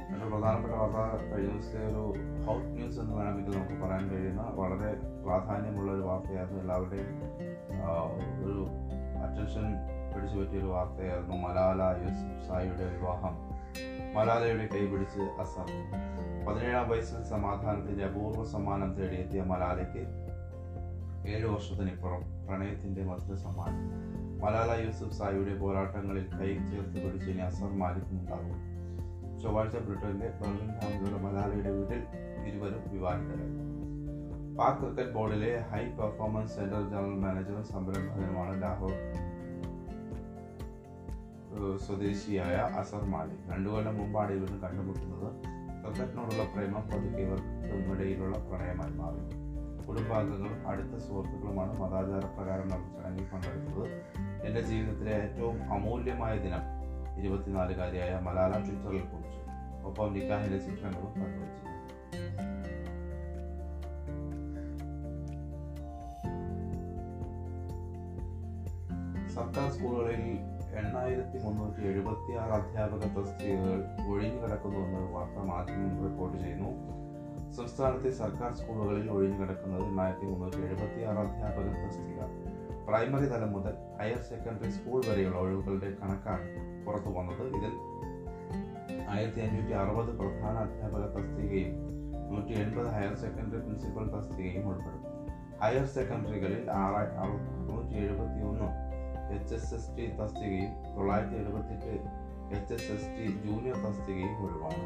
മറ്റൊരു 0.10 0.36
പ്രധാനപ്പെട്ട 0.36 0.74
വാർത്ത 0.74 1.24
കഴിഞ്ഞ 1.24 1.84
ഒരു 1.88 2.14
ഹൗട്ട് 2.46 2.68
ന്യൂസ് 2.68 3.00
എന്ന് 3.00 3.16
വേണമെങ്കിൽ 3.16 3.58
നമുക്ക് 3.58 3.82
പറയാൻ 3.84 4.10
കഴിയുന്ന 4.10 4.42
വളരെ 4.42 4.94
പ്രാധാന്യമുള്ള 5.24 5.92
ഒരു 5.92 6.02
വാർത്തയായിരുന്നു 6.02 6.62
എല്ലാവരുടെയും. 6.62 7.22
ഒരു 8.46 8.68
അറ്റൻഷൻ 9.24 9.76
പിടിച്ചു 10.16 10.40
പറ്റിയ 10.40 10.60
ഒരു 10.60 10.68
വാർത്തയായിരുന്നു 10.68 11.36
മലാല 11.36 11.82
യൂസുഫ് 12.02 12.48
സായിയുടെ 12.48 12.98
വിവാഹം. 12.98 13.47
മലാലയുടെ 14.16 14.68
കൈപിടിച്ച് 14.74 15.20
അസം. 15.20 15.68
പതിനേഴാം 16.46 16.90
വയസ്സിൽ 16.90 17.24
സമാധാനത്തിന്റെ 17.24 18.06
അപൂർവ 18.06 18.44
സമ്മാനം 18.44 18.94
തേടിയെത്തിയ 18.94 19.42
മലാലയ്ക്ക് 19.42 20.28
ഏഴു 21.30 21.48
വർഷത്തിനിപ്പുറം 21.48 22.48
പ്രണയത്തിന്റെ 22.48 23.04
മധുര 23.04 23.36
സമ്മാനം. 23.36 24.08
മലാല 24.46 24.86
യൂസുഫ് 24.86 25.14
സായിയുടെ 25.14 25.56
പോരാട്ടങ്ങളിൽ 25.56 26.28
കൈ 26.40 26.54
ചേർത്ത് 26.54 27.06
പിടിച്ച് 27.06 27.30
ഇനി 27.30 27.40
അസർ 27.40 27.68
മാലിക്കും 27.68 28.20
ഉണ്ടാകും. 28.20 28.78
ചൊവ്വാഴ്ച 29.40 29.76
ബ്രിട്ടനിലെ 29.76 30.30
ബർമിംഗ്ഹാമിലുള്ള 30.30 31.22
മലാലയുടെ 31.22 31.72
വീട്ടിൽ 31.72 32.04
ഇരുവരും 32.46 32.84
വിവാഹിതരായി. 32.88 33.78
പാക് 34.56 34.78
ക്രിക്കറ്റ് 34.78 35.12
ബോർഡിലെ 35.12 35.60
ഹൈ 35.60 35.86
പെർഫോമൻസ് 35.86 36.56
സെന്റർ 36.56 36.90
ജനറൽ 36.90 37.20
മാനേജറും 37.20 37.64
സംരംഭകനുമാണ് 37.64 38.62
ലാഹോർ 38.62 38.92
സ്വദേശിയായ 41.86 42.56
അസർ 42.56 43.06
മാലിക്. 43.06 43.52
രണ്ടു 43.52 43.70
കൊല്ലം 43.70 43.98
മുമ്പാണ് 43.98 44.32
ഇവരും 44.32 44.60
കണ്ടുമുട്ടുന്നത് 44.60 45.58
ക്രിക്കറ്റിനോടുള്ള 45.84 46.44
പ്രേമം 46.44 46.88
പതുക്കെ 46.88 47.22
ഇവർക്കുമിടയിലുള്ള 47.22 48.38
പ്രണയമായി 48.38 48.92
മാറി. 48.92 49.48
കുടുംബാംഗങ്ങളും 49.88 50.68
അടുത്ത 50.68 51.04
സുഹൃത്തുക്കളുമാണ് 51.04 51.80
മതാചാര 51.80 52.26
പ്രകാരം 52.38 52.68
നടന്ന 52.68 52.94
ചടങ്ങിൽ 52.98 53.26
പങ്കെടുത്തത്. 53.34 54.02
എന്റെ 54.48 54.62
ജീവിതത്തിലെ 54.62 55.12
ഏറ്റവും 55.12 55.74
അമൂല്യമായ 55.74 56.38
ദിനം 56.38 56.78
ഇരുപത്തിനാലുകാരിയായ 57.20 58.20
മലാല 58.24 58.52
ട്വിറ്ററിൽ 58.52 59.02
കുറിച്ചു. 59.02 59.38
ഒപ്പം 59.86 60.14
നിക്കാഹിലെ 60.14 60.58
ചിത്രങ്ങളും 60.58 61.06
പങ്കുവച്ചു. 61.06 61.68
സർക്കാർ 69.36 69.72
സ്കൂളുകളിൽ 69.72 70.57
എണ്ണായിരത്തി 70.80 71.38
മുന്നൂറ്റി 71.44 71.82
എഴുപത്തി 71.82 72.32
ആറ് 72.34 72.52
അധ്യാപക 72.52 73.04
തസ്തികകൾ 73.16 73.80
ഒഴിഞ്ഞു 74.12 74.40
കിടക്കുന്നുവെന്ന് 74.44 75.02
വാർത്താ 75.16 75.44
മാധ്യമം 75.44 76.04
റിപ്പോർട്ട് 76.04 76.38
ചെയ്യുന്നു. 76.38 76.72
സംസ്ഥാനത്തെ 77.58 78.10
സർക്കാർ 78.12 78.54
സ്കൂളുകളിൽ 78.54 79.12
ഒഴിഞ്ഞു 79.12 79.38
കിടക്കുന്നത് 79.42 79.84
എണ്ണായിരത്തി 79.84 80.26
മുന്നൂറ്റി 80.26 80.62
എഴുപത്തി 80.68 81.02
ആറ് 81.02 81.18
അധ്യാപക 81.18 81.68
തസ്തിക 81.84 82.20
പ്രൈമറി 82.88 83.26
തലം 83.26 83.52
മുതൽ 83.54 83.76
ഹയർ 84.00 84.22
സെക്കൻഡറി 84.30 84.72
സ്കൂൾ 84.72 85.00
വരെയുള്ള 85.10 85.38
ഒഴിവുകളുടെ 85.38 85.90
കണക്കാണ് 86.02 86.46
പുറത്തു 86.86 87.10
വന്നത്. 87.10 87.44
ഇതിൽ 87.58 87.74
ആയിരത്തി 89.10 89.42
അഞ്ഞൂറ്റി 89.42 89.74
അറുപത് 89.74 90.12
പ്രധാന 90.20 90.56
അധ്യാപക 90.58 91.04
തസ്തികയും 91.16 91.74
നൂറ്റി 92.32 92.54
എൺപത് 92.54 92.88
ഹയർ 92.88 93.16
സെക്കൻഡറി 93.16 93.62
പ്രിൻസിപ്പൽ 93.62 94.06
തസ്തികയും 94.16 94.68
ഉൾപ്പെടും 94.70 95.04
ഹയർ 95.62 95.86
സെക്കൻഡറികളിൽ 95.86 96.72
ആറായി 96.72 97.12
അറുന്നൂറ്റി 97.24 97.96
എഴുപത്തി 98.04 98.42
ഒന്ന് 98.50 98.68
എച്ച് 99.36 99.56
എസ് 99.56 99.76
എസ് 99.76 99.98
ടി 99.98 100.06
തസ്തികയും 100.08 100.72
തൊള്ളായിരത്തി 100.98 101.36
എഴുപത്തിയെട്ട് 101.36 101.94
H 102.56 102.74
S 102.74 102.92
S 102.92 103.10
T 103.16 103.26
junior 103.46 103.78
തസ്തികയും 103.86 104.36
ഒഴിവാണ്. 104.44 104.86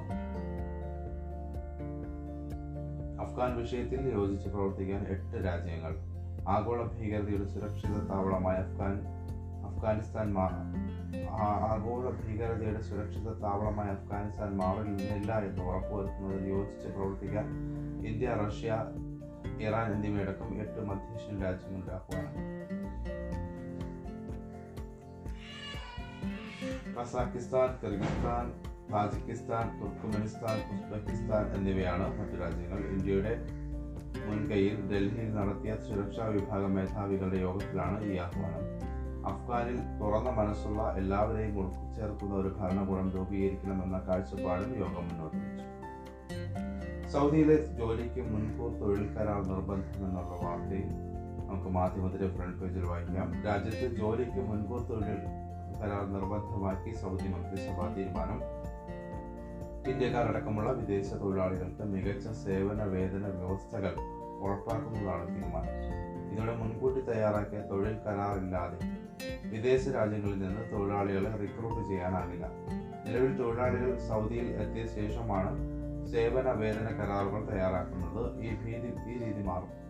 Afghan 3.22 3.58
വിഷയത്തിൽ 3.58 4.14
യോജിച്ച് 4.14 4.50
പ്രവർത്തിക്കാൻ 4.50 5.02
എട്ട് 5.08 5.46
രാജ്യങ്ങൾ. 5.46 5.96
ആഗോള 6.48 6.84
ഭീകരതയുടെ 6.84 7.46
സുരക്ഷിത 7.46 7.98
താവളമായ 8.10 8.56
അഫ്ഗാൻ 8.56 8.94
അഫ്ഗാനിസ്ഥാൻ 9.66 10.38
ആഗോള 11.72 12.10
ഭീകരതയുടെ 12.10 12.82
സുരക്ഷിത 12.82 13.30
താവളമായ 13.42 13.88
അഫ്ഗാനിസ്ഥാൻ 13.88 14.58
മാറില്ല 14.58 15.32
എന്ന് 15.40 15.64
ഉറപ്പുവരുത്തുന്നതിൽ 15.64 16.48
യോജിച്ച് 16.48 16.88
പ്രവർത്തിക്കാൻ 16.88 17.48
ഇന്ത്യ 18.06 18.34
റഷ്യ 18.34 18.72
ഇറാൻ 19.60 19.94
എന്നിവയടക്കം 19.94 20.62
എട്ട് 20.62 20.82
മധ്യേഷ്യൻ 20.82 21.42
രാജ്യങ്ങളുടെ 21.44 21.94
ആഹ്വാനം 21.94 22.71
Kazakhstan 26.96 27.70
Kyrgyzstan 27.84 28.46
Tajikistan 28.94 29.66
Turkmenistan 29.80 30.58
Uzbekistan 30.74 31.56
എന്നിവയാണ് 31.56 32.20
മറ്റു 32.20 32.36
രാജ്യങ്ങൾ. 32.42 32.78
ഇന്ത്യയുടെ 32.78 33.34
മുൻകൈയിൽ 34.26 34.92
ഡൽഹിയിൽ 34.92 35.34
നടത്തിയ 35.34 35.76
സുരക്ഷാ 35.76 36.26
വിഭാഗ 36.26 36.64
മേധാവികളുടെ 36.66 37.38
യോഗത്തിലാണ് 37.38 38.04
ഈ 38.04 38.18
ആഹ്വാനം. 38.18 38.66
അഫ്ഗാനിൽ 39.26 39.78
തുറന്ന 40.00 40.30
മനസ്സുള്ള 40.30 40.94
എല്ലാവരെയും 40.98 41.60
ഉൾച്ചേർക്കുന്ന 41.60 42.36
ഒരു 42.36 42.48
ഭരണകൂടം 42.48 43.12
രൂപീകരിക്കണമെന്ന 43.12 43.98
കാഴ്ചപ്പാടും 44.08 44.80
യോഗം 44.80 45.08
മുന്നോട്ട് 45.10 45.38
വെച്ചു. 45.38 45.68
സൗദിയിലെ 47.10 47.56
ജോലിക്ക് 47.56 48.22
മുൻകൂർ 48.22 48.72
തൊഴിൽ 48.80 49.16
കരാർ 49.16 49.42
നിർബന്ധം 49.44 50.06
എന്നുള്ള 50.08 50.36
വാർത്തയും 50.44 50.92
നമുക്ക് 51.48 51.70
മാധ്യമത്തിന്റെ 51.70 52.28
ഫ്രണ്ട് 52.36 52.58
പേജിൽ 52.58 52.86
വായിക്കാം. 52.86 53.44
രാജ്യത്ത് 53.46 53.96
ജോലിക്ക് 53.96 54.42
മുൻകൂർ 54.50 54.82
തൊഴിൽ 54.82 55.22
കരാർ 55.82 56.14
നിർബന്ധമാക്കി 56.14 56.96
സൗദി 56.96 57.28
മന്ത്രിസഭാ 57.28 57.94
തീരുമാനം. 57.98 58.42
ഇന്ത്യക്കാരടക്കമുള്ള 59.92 60.72
വിദേശ 60.72 61.14
തൊഴിലാളികൾക്ക് 61.14 61.84
മികച്ച 61.84 62.28
സേവന 62.28 62.84
വേതന 62.84 63.28
വ്യവസ്ഥകൾ 63.28 63.96
ഉറപ്പാക്കുന്നതാണ് 64.42 65.28
തീരുമാനം. 65.28 66.02
ഇതോടെ 66.34 66.56
മുൻകൂട്ടി 66.56 67.02
തയ്യാറാക്കിയ 67.02 67.60
തൊഴിൽ 67.60 67.98
കരാറില്ലാതെ 67.98 68.78
വിദേശ 69.50 69.88
രാജ്യങ്ങളിൽ 69.88 70.40
നിന്ന് 70.40 70.72
തൊഴിലാളികളെ 70.72 71.36
റിക്രൂട്ട് 71.36 71.88
ചെയ്യാനാകില്ല. 71.88 72.46
നിലവിൽ 73.08 73.38
തൊഴിലാളികൾ 73.38 73.98
സൗദിയിൽ 73.98 74.48
എത്തിയ 74.48 74.88
ശേഷമാണ് 74.88 75.58
സേവന 76.08 76.52
വേതന 76.52 76.88
കരാറുകൾ 76.96 77.52
തയ്യാറാക്കുന്നത്. 77.52 78.40
ഈ 78.40 78.50
ഭീതി 78.56 78.94
ഈ 79.10 79.24
രീതി 79.26 79.44
മാറും. 79.44 79.82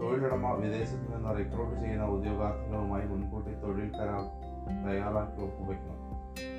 തൊഴിലുടമ 0.00 0.52
വിദേശത്ത് 0.52 1.16
നിന്ന് 1.16 1.38
റിക്രൂട്ട് 1.38 1.80
ചെയ്യുന്ന 1.80 2.04
ഉദ്യോഗാർത്ഥികളുമായി 2.04 3.06
മുൻകൂട്ടി 3.06 3.54
തൊഴിൽ 3.54 3.90
കരാർ 3.90 4.41
തയ്യാറാക്കി 4.68 5.42
ഒപ്പുവെക്കണം 5.42 6.02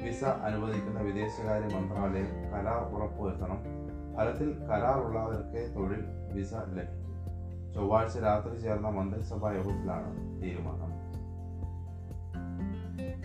വിസ 0.04 0.24
അനുവദിക്കുന്ന 0.24 1.00
വിദേശകാര്യ 1.00 1.76
മന്ത്രാലയം 1.76 2.52
കരാർ 2.52 2.84
ഉറപ്പുവരുത്തണം. 2.96 3.64
ഫലത്തിൽ 4.16 4.50
കരാർ 4.68 5.00
ഉള്ളവർക്ക് 5.00 5.74
തൊഴിൽ 5.76 6.06
വിസ 6.34 6.54
ലഭിക്കും. 6.54 7.04
ചൊവ്വാഴ്ച 7.74 8.18
രാത്രി 8.18 8.60
ചേർന്ന 8.60 8.90
മന്ത്രിസഭാ 8.90 9.52
യോഗത്തിലാണ് 9.52 10.42
തീരുമാനം. 10.42 11.04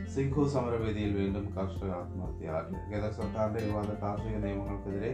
സിഖു 0.06 0.44
സമരവേദിയിൽ 0.48 1.14
വീണ്ടും 1.14 1.54
കർഷക 1.56 1.90
ആത്മഹത്യ. 1.90 2.46
കേന്ദ്ര 2.92 3.10
സർക്കാരിന്റെ 3.10 3.60
വിവാദ 3.64 3.90
കാർഷിക 3.90 4.36
നിയമങ്ങൾക്കെതിരെ 4.36 5.10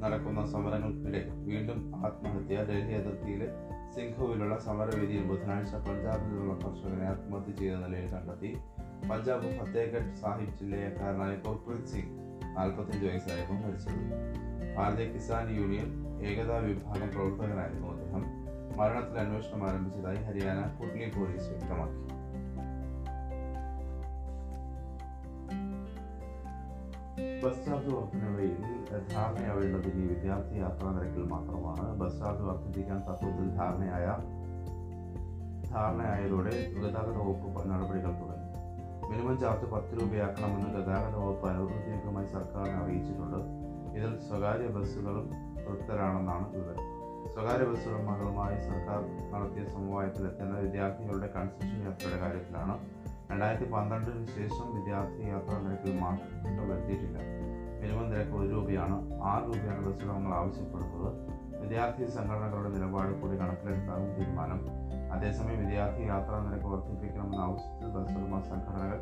നടക്കുന്ന 0.00 0.44
സമരങ്ങൾക്കിടെ 0.44 1.28
വീണ്ടും 1.30 1.92
ആത്മഹത്യ. 1.96 2.56
ഡൽഹി 2.56 2.94
അതിർത്തിയിലെ 2.94 3.48
സിംഘുവിലുള്ള 3.94 4.58
സമരവേദിയിൽ 4.58 5.22
ബുധനാഴ്ച 5.22 5.74
പഞ്ചാബിലുള്ള 5.74 6.54
കർഷകനെ 6.54 7.06
ആത്മഹത്യ 7.06 7.52
ചെയ്ത 7.52 7.72
നിലയിൽ 7.72 8.10
കണ്ടെത്തി. 8.10 8.56
പഞ്ചാബ് 9.09 9.49
ഫത്തേഗഡ് 9.57 10.13
സാഹിബ് 10.21 10.55
ജില്ലക്കാരനായ 10.59 11.33
ഗുർപ്രീത് 11.45 11.85
സിംഗ് 11.85 12.11
നാൽപ്പത്തിയഞ്ച് 12.57 13.05
വയസ്സായിരുന്നു 13.05 13.61
മരിച്ചത് 13.67 14.01
ഭാരതീയ 14.75 15.07
കിസാൻ 15.07 15.47
യൂണിയൻ 15.55 15.89
ഏകതാ 16.25 16.57
വിഭാഗം 16.59 17.09
പ്രവർത്തകനായിരുന്നു 17.09 17.87
അദ്ദേഹം 17.87 18.23
മരണത്തിൽ 18.75 19.19
അന്വേഷണം 19.19 19.63
ആരംഭിച്ചതായി 19.67 20.19
ഹരിയാന 20.23 20.61
കുട്ലി 20.77 21.07
പോലീസ് 21.15 21.49
വ്യക്തമാക്കി 21.49 21.99
ബസ് 27.43 27.63
ചാർജ് 27.65 27.89
വർധനവയിൽ 27.89 28.59
ധാരണയാവേണ്ടത് 29.11 29.87
ഇനി 29.87 30.03
വിദ്യാർത്ഥി 30.03 30.55
യാത്രാ 30.57 30.91
നിരക്കിൽ 30.91 31.25
മാത്രമാണ് 31.25 31.85
ബസ് 31.97 32.19
ചാർജ് 32.19 32.43
വർദ്ധിപ്പിക്കാൻ 32.43 32.99
തത്വത്തിൽ 32.99 33.49
ധാരണയായ 33.57 34.05
ധാരണയായതോടെ 35.69 36.55
ഗതാഗത 36.75 37.17
വകുപ്പ് 37.19 37.69
നടപടികൾ 37.69 38.13
തുടങ്ങി 38.13 38.26
മിനിമം 39.08 39.38
ചാർജ് 39.38 39.70
പത്ത് 39.70 40.00
രൂപയാക്കണമെന്ന് 40.00 40.70
ഗതാഗത 40.74 41.16
വകുപ്പ് 41.16 41.48
അനൗദ്യോഗികമായി 41.48 42.26
സർക്കാരിനെ 42.26 42.74
അറിയിച്ചിട്ടുണ്ട്. 42.74 43.36
ഇതിൽ 43.96 44.18
സ്വകാര്യ 44.28 44.66
ബസ്സുകളും 44.66 45.30
തൃപ്തരാണെന്നാണ് 45.58 46.52
വിവരം. 46.52 46.84
സ്വകാര്യ 47.34 47.64
ബസ് 47.64 47.88
ഉടമകളുമായി 47.88 48.60
സർക്കാർ 48.60 49.00
നടത്തിയ 49.32 49.64
സമവായത്തിൽ 49.64 50.26
എത്തുന്ന 50.26 50.58
വിദ്യാർത്ഥികളുടെ 50.58 51.32
കൺസെഷൻ 51.36 51.82
യാത്രയുടെ 51.84 52.18
കാര്യത്തിലാണ്. 52.18 52.78
രണ്ടായിരത്തി 53.30 53.70
പന്ത്രണ്ടിന് 53.70 54.26
ശേഷം 54.26 54.74
വിദ്യാർത്ഥി 54.74 55.22
യാത്രാ 55.26 55.58
നിരക്കിൽ 55.58 56.00
മാറ്റം 56.00 56.68
വരുത്തിയിട്ടില്ല. 56.70 57.18
മിനിമം 57.82 58.10
നിരക്ക് 58.10 58.32
ഒരു 58.32 58.48
രൂപയാണ്. 58.48 59.20
ആറ് 59.22 59.42
രൂപയാണ് 59.42 59.86
ബസ്സുകൾ 59.86 60.12
നമ്മൾ 60.12 60.34
ആവശ്യപ്പെടുന്നത്. 60.34 61.10
വിദ്യാർത്ഥി 61.62 62.06
സംഘടനകളുടെ 62.06 62.68
നിലപാട് 62.68 63.20
കൂടി 63.20 63.36
കണക്കിലെടുത്താകും 63.36 64.14
തീരുമാനം 64.14 64.87
അതേസമയം 65.18 65.58
വിദ്യാർത്ഥി 65.58 66.02
യാത്രാ 66.02 66.36
നിരക്ക് 66.42 66.64
വർദ്ധിപ്പിക്കണമെന്ന 66.64 67.40
ആവശ്യത്തിൽ 67.44 67.88
ബസ്സുടമ 67.94 68.40
സംഘടനകൾ 68.40 68.98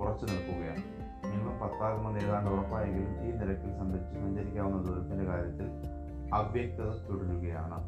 ഉറച്ചു 0.00 0.24
നിൽക്കുകയാണ്. 0.24 0.82
മിനിമം 1.26 1.60
പത്താകുമെന്ന് 1.60 2.20
ഏതാണ്ട് 2.20 2.50
ഉറപ്പായെങ്കിലും 2.50 3.12
ഈ 3.26 3.30
നിരക്കിൽ 3.32 3.70
സംബന്ധിച്ച് 3.78 4.20
സഞ്ചരിക്കാവുന്ന 4.22 4.78
ദൂരത്തിന്റെ 4.82 5.24
കാര്യത്തിൽ 5.24 5.68
അവ്യക്തത 6.34 6.90
തുടരുകയാണ്. 7.06 7.78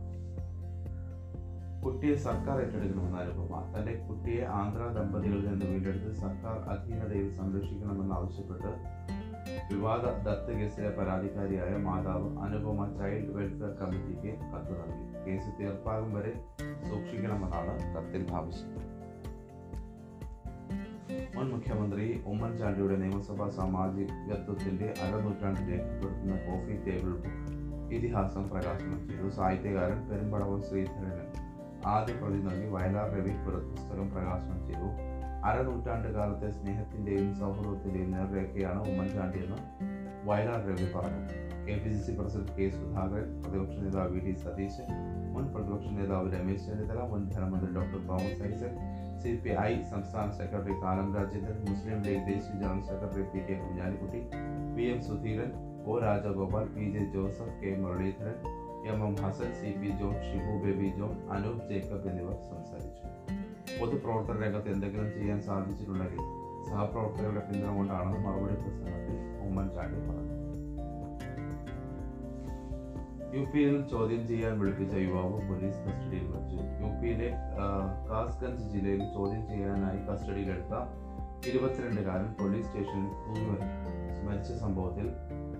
കുട്ടിയെ 1.84 2.16
സർക്കാർ 2.16 2.56
ഏറ്റെടുക്കണമെന്ന 2.60 3.18
അനുപമ 3.18 3.62
തന്റെ 3.74 3.94
കുട്ടിയെ 4.08 4.44
ആന്ധ്ര 4.44 4.82
ദമ്പതികളിൽ 4.98 5.46
നിന്ന് 5.48 5.66
വീണ്ടെടുത്ത് 5.66 6.12
സർക്കാർ 6.14 6.58
അധീനതയിൽ 6.74 7.28
സംരക്ഷിക്കണമെന്ന് 7.38 8.14
ആവശ്യപ്പെട്ട് 8.14 8.72
വിവാദ 9.72 10.04
ദത്ത് 10.28 10.52
കേസിലെ 10.52 10.90
പരാതിക്കാരിയായ 10.90 11.76
മാതാവ് 11.88 12.38
അനുപമ 12.46 12.86
ചൈൽഡ് 12.98 13.34
വെൽഫെയർ 13.36 13.74
കമ്മിറ്റിക്ക് 13.80 14.32
കത്ത് 14.52 14.74
നൽകി. 14.80 15.11
കേസ് 15.26 15.60
തീർപ്പാകും 15.60 16.14
വരെ 16.14 16.32
സൂക്ഷിക്കണമെന്നാണ് 16.90 17.94
കത്തിൽ 17.94 18.34
ആവശ്യം 18.34 19.02
മുൻ 21.36 21.48
മുഖ്യമന്ത്രി 21.48 22.22
ഉമ്മൻചാണ്ടിയുടെ 22.26 22.96
നിയമസഭാ 22.96 23.48
സാമാജികത്വത്തിന്റെ 23.48 24.94
അരനൂറ്റാണ്ട് 25.02 25.60
രേഖപ്പെടുത്തുന്ന 25.60 26.36
കോഫി 26.36 26.74
ടേബിൾ 26.86 27.12
ബുക്ക് 27.14 27.62
ഇതിഹാസം 27.94 28.48
പ്രകാശനം 28.48 29.08
ചെയ്തു. 29.08 29.28
സാഹിത്യകാരൻ 29.28 30.10
പെരുമ്പടവ് 30.10 30.62
ശ്രീധരനൻ 30.62 31.32
ആദ്യ 31.86 32.14
പ്രതി 32.14 32.38
നൽകി. 32.38 32.66
വയലാർ 32.66 33.10
രവി 33.10 33.34
പുസ്തകം 33.70 34.10
പ്രകാശനം 34.10 34.66
ചെയ്തു. 34.66 34.88
അരനൂറ്റാണ്ട് 35.44 36.08
കാലത്തെ 36.08 36.50
സ്നേഹത്തിന്റെയും 36.50 37.34
സൗഹൃദത്തിന്റെയും 37.34 38.10
നേർരേഖയാണ് 38.10 38.88
ഉമ്മൻചാണ്ടിയെന്ന് 38.88 39.58
വയലാർ 40.24 40.60
രവി 40.70 40.92
പറഞ്ഞു. 40.92 41.41
K 41.66 41.74
P 41.82 41.90
C 41.94 42.00
C 42.04 42.12
president 42.18 42.52
K 42.56 42.64
Sudhakaran 42.76 43.28
പ്രതിപക്ഷ 43.42 43.74
നേതാവ് 43.82 44.10
വി 44.14 44.20
ഡി 44.24 44.32
സതീശൻ 44.42 44.86
മുൻ 45.34 45.44
പ്രതിപക്ഷ 45.54 45.90
നേതാവ് 45.98 46.30
രമേശ് 46.34 46.64
ചെന്നിത്തല 46.66 47.02
മുൻ 47.12 47.22
ധനമന്ത്രി 47.34 47.70
doctor 47.76 48.00
Thomas 48.08 48.42
Isaac 48.48 48.78
C 49.22 49.32
P 49.44 49.52
I 49.66 49.72
സംസ്ഥാന 49.92 50.26
സെക്രട്ടറി 50.40 50.74
കാനം 50.84 51.08
രാജേന്ദ്രൻ 51.16 51.60
മുസ്ലിം 51.68 52.00
ലീഗ് 52.06 52.24
ദേശീയ 52.30 52.54
general 52.62 52.82
secretary 52.90 53.24
P 53.34 53.42
K 53.48 53.56
Kunhalikutty 53.62 54.20
P 54.76 54.86
M 54.92 55.00
Sudheeran 55.08 55.52
O 55.86 55.94
Rajagopal 56.04 56.66
P 56.74 56.86
J 56.96 57.04
Joseph 57.14 57.56
K 57.62 57.72
Muraleedharan 57.82 58.36
M 58.90 59.00
M 59.08 59.14
Hassan 59.22 59.50
C 59.60 59.70
P 59.80 59.90
John 60.00 60.14
Shibu 60.26 60.54
Baby 60.64 60.90
John 60.98 61.14
Anoop 61.36 61.64
Jacob 61.70 62.08
എന്നിവർ 62.12 62.36
സംസാരിച്ചു. 62.50 63.06
പൊതുപ്രവർത്തന 63.78 64.38
രംഗത്ത് 64.44 64.70
എന്തെങ്കിലും 64.74 65.10
ചെയ്യാൻ 65.16 65.40
സാധിച്ചിട്ടുണ്ടെങ്കിൽ 65.48 66.22
സഹപ്രവർത്തകരുടെ 66.68 67.42
പിന്തുണ 67.48 67.70
കൊണ്ടാണെന്ന് 67.78 68.20
മറുപടി 68.26 68.56
പ്രസംഗത്തിൽ 68.64 69.16
ഉമ്മൻചാണ്ടി 69.46 70.00
പറഞ്ഞു. 70.08 70.41
യു 73.34 73.42
പിയിൽ 73.52 73.74
ചോദ്യം 73.90 74.22
ചെയ്യാൻ 74.28 74.58
വിളിപ്പിച്ച 74.60 74.94
യുവാവ് 74.94 75.36
പോലീസ് 75.48 75.78
കസ്റ്റഡിയിൽ 75.84 76.26
വച്ചു. 76.32 76.56
യു 76.80 76.88
പിയിലെ 77.02 77.28
കാസ്ഗഞ്ച് 78.10 78.64
ജില്ലയിൽ 78.72 79.02
ചോദ്യം 79.14 79.42
ചെയ്യാനായി 79.50 80.00
കസ്റ്റഡിയിലെടുത്ത 80.08 80.74
ഇരുപത്തിരണ്ടുകാരൻ 81.50 82.28
പോലീസ് 82.40 82.66
സ്റ്റേഷനിൽ 82.66 83.06
തൂങ്ങി 83.22 83.54
മരിച്ച 84.26 84.52
സംഭവത്തിൽ 84.64 85.06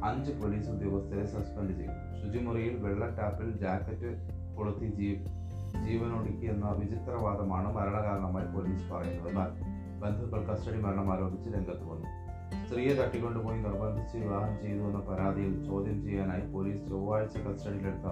അഞ്ച് 0.08 0.32
പോലീസ് 0.32 0.68
ഉദ്യോഗസ്ഥരെ 0.70 1.24
സസ്പെൻഡ് 1.26 1.76
ചെയ്തു. 1.78 1.96
ശുചിമുറിയിൽ 2.20 2.74
വെള്ള 2.84 3.06
ടാപ്പിൽ 3.18 3.50
ജാക്കറ്റ് 3.64 4.10
കൊളുത്തി 4.56 4.88
ജീവനൊടുക്കി 5.86 6.46
എന്ന 6.46 6.72
വിചിത്രവാദമാണ് 6.80 7.68
മരണകാരണമായി 7.76 8.48
പോലീസ് 8.56 8.88
പറയുന്നത്. 8.92 9.62
ബന്ധുക്കൾ 10.02 10.40
കസ്റ്റഡി 10.50 10.80
മരണം 10.80 11.12
ആരോപിച്ച് 11.12 11.48
രംഗത്ത് 11.56 11.86
വന്നു. 11.92 12.08
സ്ത്രീയെ 12.72 12.92
തട്ടിക്കൊണ്ടുപോയി 12.94 13.58
നിർബന്ധിച്ച് 13.58 14.16
വിവാഹം 14.16 14.52
ചെയ്തു 14.60 14.82
എന്ന 14.82 14.98
പരാതിയിൽ 14.98 15.64
ചോദ്യം 15.64 16.02
ചെയ്യാനായി 16.02 16.44
പോലീസ് 16.52 16.88
ചൊവ്വാഴ്ച 16.90 17.34
കസ്റ്റഡിയിലെടുത്ത 17.38 18.06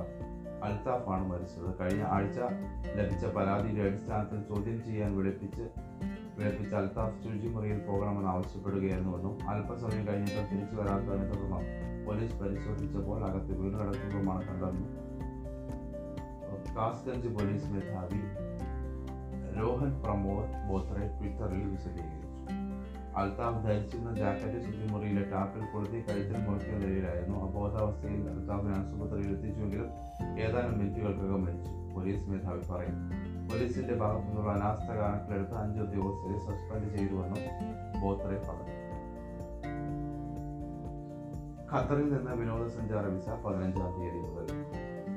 അൽത്താഫാണ് 0.65 1.25
മരിച്ചത്. 1.29 1.69
കഴിഞ്ഞ 1.79 2.03
ആഴ്ച 2.03 2.39
ലഭിച്ച 2.99 3.25
പരാതിയുടെ 3.37 3.83
അടിസ്ഥാനത്തിൽ 3.89 4.41
ചോദ്യം 4.49 4.85
ചെയ്യാൻ 4.85 5.17
വിളിപ്പിച്ച് 5.17 5.65
വിളിപ്പിച്ച 6.39 6.75
അൽത്താഫ് 6.75 7.23
ശുചിമുറിയിൽ 7.23 7.79
പോകണമെന്ന് 7.79 8.29
ആവശ്യപ്പെടുകയായിരുന്നുവെന്നും 8.29 9.49
അല്പസമയം 9.51 10.07
കഴിഞ്ഞിട്ട് 10.07 10.43
തിരിച്ചു 10.53 10.77
വരാത്തതിനെ 10.77 11.25
തുടർന്ന് 11.25 11.61
പോലീസ് 12.07 12.39
പരിശോധിച്ചപ്പോൾ 12.41 13.25
അകത്ത് 13.25 13.57
വീട് 13.61 13.75
കിടക്കുന്നതുമാണ് 13.75 14.49
കണ്ടതെന്നും 14.49 14.91
കാസ്ഗഞ്ച് 16.77 17.29
പോലീസ് 17.29 17.71
മേധാവി 17.73 18.23
രോഹൻ 19.61 20.03
പ്രമോദ് 20.03 20.53
ബോത്രെ 20.69 21.07
ട്വിറ്ററിൽ 21.19 21.65
വിശദീകരിച്ചു. 21.69 22.20
അൽത്താഫ് 23.17 23.65
ധരിച്ചിരുന്ന 23.65 24.15
ജാക്കറ്റ് 24.15 24.61
ശുചിമുറിയിലെ 24.65 25.31
ടാപ്പിൽ 25.31 25.63
കൊളുത്തി 25.73 26.01
കഴുത്തിൽ 26.01 26.39
മുറിക്കുന്ന 26.39 26.85
നിലയിലായിരുന്നു. 26.85 27.49
അബോധാവസ്ഥയിൽ 27.49 28.29
അൽത്താഫിനെ 28.31 28.71
ആശുപത്രിയിൽ 28.71 29.37
എത്തിച്ചുവെങ്കിലും 29.37 29.89
ഏതാനും 30.41 30.79
മിനിറ്റുകൾക്കകം 30.79 31.45
മരിച്ചു. 31.45 31.71
പോലീസ് 31.95 32.29
മേധാവി 32.29 32.61
പറയും. 32.73 32.97
പോലീസിന്റെ 33.49 33.95
ഭാഗത്തു 33.95 34.27
നിന്നുള്ള 34.27 34.53
അനാസ്ഥ 34.53 34.91
കണക്കിലെടുത്ത് 34.91 35.55
അഞ്ച് 35.55 35.81
ഉദ്യോഗസ്ഥരെ 35.81 36.39
സസ്പെൻഡ് 36.39 36.97
ചെയ്തുവെന്നും 36.97 37.43
ബോത്രെ 38.03 38.43
പറഞ്ഞു. 38.49 38.81
ഖത്തറിൽ 41.73 42.15
നിന്ന് 42.15 42.37
വിനോദസഞ്ചാര 42.37 43.07
വിസ 43.07 43.29
പതിനഞ്ചാം 43.29 44.01
തീയതി 44.01 44.17
മുതൽ. 44.17 44.47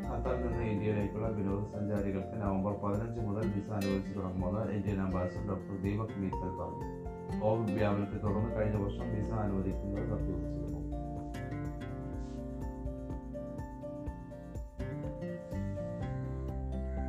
ഖത്തറിൽ 0.08 0.48
നിന്ന് 0.48 0.64
ഇന്ത്യയിലേക്കുള്ള 0.64 1.28
വിനോദസഞ്ചാരികൾക്ക് 1.28 2.42
നവംബർ 2.42 2.74
പതിനഞ്ച് 2.74 3.22
മുതൽ 3.22 3.52
വിസ 3.56 3.70
അനുവദിച്ചു 3.70 4.20
തുടങ്ങുമെന്ന് 4.20 4.72
Indian 4.72 5.02
ambassador 5.02 5.48
doctor 5.48 5.82
Deepak 5.82 6.20
Mittal 6.20 6.52
പറഞ്ഞു. 6.60 7.13
കോവിഡ് 7.42 7.72
വ്യാപനത്തെ 7.72 8.18
തുടർന്ന് 8.18 8.56
കഴിഞ്ഞ 8.56 8.84
വർഷം 8.84 9.16
വിസ 9.16 9.32
അനുവദിക്കുന്നത് 9.32 10.12
നിർത്തിവച്ചിരുന്നു. 10.12 10.74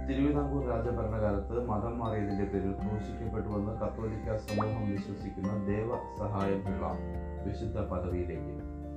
തിരുവിതാംകൂർ 0.08 0.64
രാജഭരണകാലത്ത് 0.66 1.66
മതം 1.68 1.98
മാറിയതിന്റെ 1.98 2.44
പേരിൽ 2.44 2.72
ക്രൂശിക്കപ്പെട്ടുവെന്ന് 2.72 3.72
കത്തോലിക്ക 3.72 4.36
സമൂഹം 4.36 4.90
വിശ്വസിക്കുന്ന 4.90 5.66
ദേവ 5.66 5.90
സഹായം 6.18 6.64
പിള്ള 6.64 6.98
വിശുദ്ധ 7.46 7.80
പദവിയിലേക്ക്. 7.80 8.54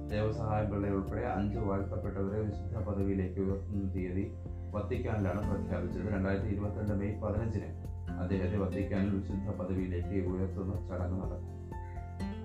ദേവസഹായം 0.09 0.71
പിള്ള 0.71 0.87
ഉൾപ്പെടെ 0.87 1.21
അഞ്ച് 1.21 1.59
വാഴ്ത്തപ്പെട്ടവരെ 1.59 2.39
വിശുദ്ധ 2.41 2.77
പദവിയിലേക്ക് 2.77 3.39
ഉയർത്തുന്ന 3.39 3.93
തീയതി 3.95 4.35
വത്തിക്കാനിലാണ് 4.71 5.41
പ്രഖ്യാപിച്ചത്. 5.51 6.13
രണ്ടായിരത്തി 6.13 6.47
ഇരുപത്തിരണ്ട് 6.47 6.93
മെയ് 6.93 7.21
പതിനഞ്ചിന് 7.21 7.96
അദ്ദേഹത്തെ 8.09 8.57
വത്തിക്കാനിൽ 8.57 9.09
വിശുദ്ധ 9.09 9.49
പദവിയിലേക്ക് 9.49 10.27
ഉയർത്തുന്ന 10.27 10.87
ചടങ്ങ് 10.87 11.19
നടക്കും. 11.21 11.57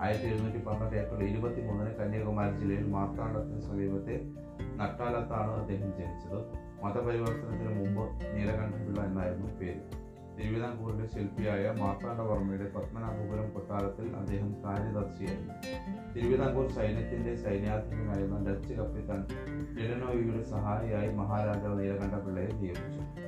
ആയിരത്തി 0.01 0.25
എഴുന്നൂറ്റി 0.25 0.57
പന്ത്രണ്ട് 0.57 0.95
ഏപ്രിൽ 0.95 1.27
ഇരുപത്തി 1.27 1.61
മൂന്നിന് 1.61 1.95
കന്യാകുമാരി 1.95 2.55
ജില്ലയിൽ 2.55 2.87
മാർത്താണ്ഡത്തിന് 2.87 3.61
സമീപത്തെ 3.61 4.21
നട്ടാലത്താണ് 4.75 5.51
അദ്ദേഹം 5.51 5.93
ജനിച്ചത്. 5.97 6.39
മതപരിവർത്തനത്തിന് 6.83 7.75
മുമ്പ് 7.79 8.35
നീലകണ്ഠപിള്ള 8.35 9.01
എന്നായിരുന്നു 9.01 9.57
പേര്. 9.57 10.03
തിരുവിതാംകൂറിന്റെ 10.37 11.07
ശില്പിയായ 11.07 11.75
മാർത്താണ്ഡവർമ്മയുടെ 11.79 12.71
പത്മനാഭപുരം 12.75 13.49
കൊട്ടാരത്തിൽ 13.49 14.15
അദ്ദേഹം 14.15 14.63
കാര്യദർശിയായിരുന്നു. 14.63 15.53
തിരുവിതാംകൂർ 16.13 16.69
സൈന്യത്തിന്റെ 16.69 17.35
സൈന്യാധിപനായിരുന്ന 17.35 18.49
ഡച്ച് 18.49 18.73
കപ്പിത്താൻ 18.73 19.27
ഡിലനോയിയുടെ 19.77 20.43
സഹായിയായി 20.43 21.15
മഹാരാജാവ് 21.15 21.79
നീലകണ്ഠപിള്ളയെ 21.79 22.47
നിയമിച്ചു. 22.47 23.23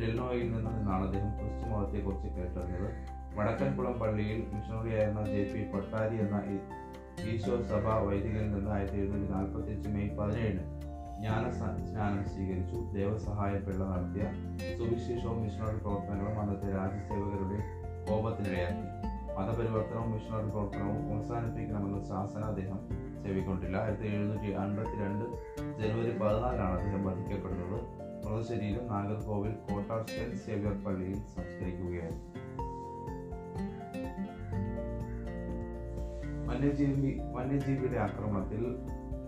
ഡെൽനോയിൽ 0.00 0.52
നിന്ന് 0.52 0.70
നിന്നാണ് 0.70 1.04
അദ്ദേഹം 1.04 1.30
ക്രിസ്തു 1.30 1.70
മതത്തെക്കുറിച്ച് 1.70 2.26
കേട്ടറിഞ്ഞത്. 2.26 3.16
വടക്കൻകുളം 3.38 3.92
പള്ളിയിൽ 3.92 4.46
മിഷണറിയായിരുന്ന 4.54 5.26
ജെ 5.26 5.42
പി 5.54 5.72
പട്ടാരി 5.72 6.16
എന്ന 6.20 6.42
ഈശോ 7.30 7.62
സഭ 7.62 7.88
വൈദികരിൽ 7.88 8.50
നിന്ന് 8.52 8.70
ആയിരത്തി 8.70 8.96
എഴുന്നൂറ്റി 8.96 9.32
നാൽപ്പത്തി 9.32 9.72
അഞ്ച് 9.72 9.88
മെയ് 9.88 10.16
പതിനേഴിന് 10.16 10.64
ജ്ഞാന 11.18 11.50
സ്നാനം 11.50 12.28
സ്വീകരിച്ചു. 12.28 12.92
ദേവസഹായ 12.94 13.52
പിള്ള 13.58 13.84
നടത്തിയ 13.84 14.24
സുവിശേഷവും 14.78 15.42
മിഷണറി 15.42 15.76
പ്രവർത്തനങ്ങളും 15.76 16.40
അന്നത്തെ 16.40 16.68
രാജ്യസേവകരുടെ 16.76 17.58
കോപത്തിനിടയാക്കി. 18.08 18.86
മതപരിവർത്തനവും 19.38 20.10
മിഷണറി 20.10 20.50
പ്രവർത്തനവും 20.50 21.16
അവസാനിപ്പിക്കണമെന്ന 21.16 22.04
ശാസന 22.04 22.44
അദ്ദേഹം 22.44 22.80
ചെവിക്കൊണ്ടില്ല. 23.24 23.76
ആയിരത്തി 23.76 24.02
എഴുന്നൂറ്റി 24.02 24.52
അൻപത്തി 24.52 24.96
രണ്ട് 25.04 25.24
ജനുവരി 25.80 26.18
പതിനാലിനാണ് 26.18 26.74
അദ്ദേഹം 26.78 27.04
വധിക്കപ്പെടുന്നത്. 27.04 28.05
മൃതശരീരം 28.26 28.86
നാഗർകോവിൽ 28.86 29.50
കോട്ടാർ 29.50 30.06
സെന്റ് 30.06 30.36
സേവ്യർ 30.36 30.84
പള്ളിയിൽ 30.84 31.14
സംസ്കരിക്കുകയായിരുന്നു. 31.14 32.24
വന്യജീവി 36.48 37.20
വന്യജീവിയുടെ 37.32 37.98
ആക്രമണത്തിൽ 37.98 38.76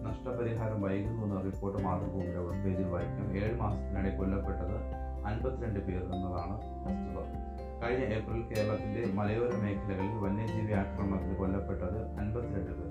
നഷ്ടപരിഹാരം 0.03 0.83
വൈകുന്നു 0.83 1.23
എന്ന 1.23 1.41
റിപ്പോർട്ട് 1.41 1.83
മാതൃഭൂമിയുടെ 1.83 2.39
വെബ് 2.39 2.65
പേജിൽ 2.65 2.87
വായിക്കാം. 2.87 3.37
ഏഴ് 3.37 3.57
മാസത്തിനിടെ 3.57 4.17
കൊല്ലപ്പെട്ടത് 4.17 4.77
അൻപത്തിരണ്ട് 5.27 5.81
പേർ 5.81 6.03
എന്നതാണ് 6.03 6.57
വസ്തുത. 6.85 7.19
കഴിഞ്ഞ 7.83 8.05
ഏപ്രിൽ 8.05 8.43
കേരളത്തിന്റെ 8.43 9.13
മലയോര 9.15 9.57
മേഖലകളിൽ 9.57 10.19
വന്യജീവി 10.19 10.73
ആക്രമണത്തിൽ 10.73 11.35
കൊല്ലപ്പെട്ടത് 11.35 11.99
അൻപത്തിരണ്ട് 12.21 12.71
പേർ. 12.71 12.89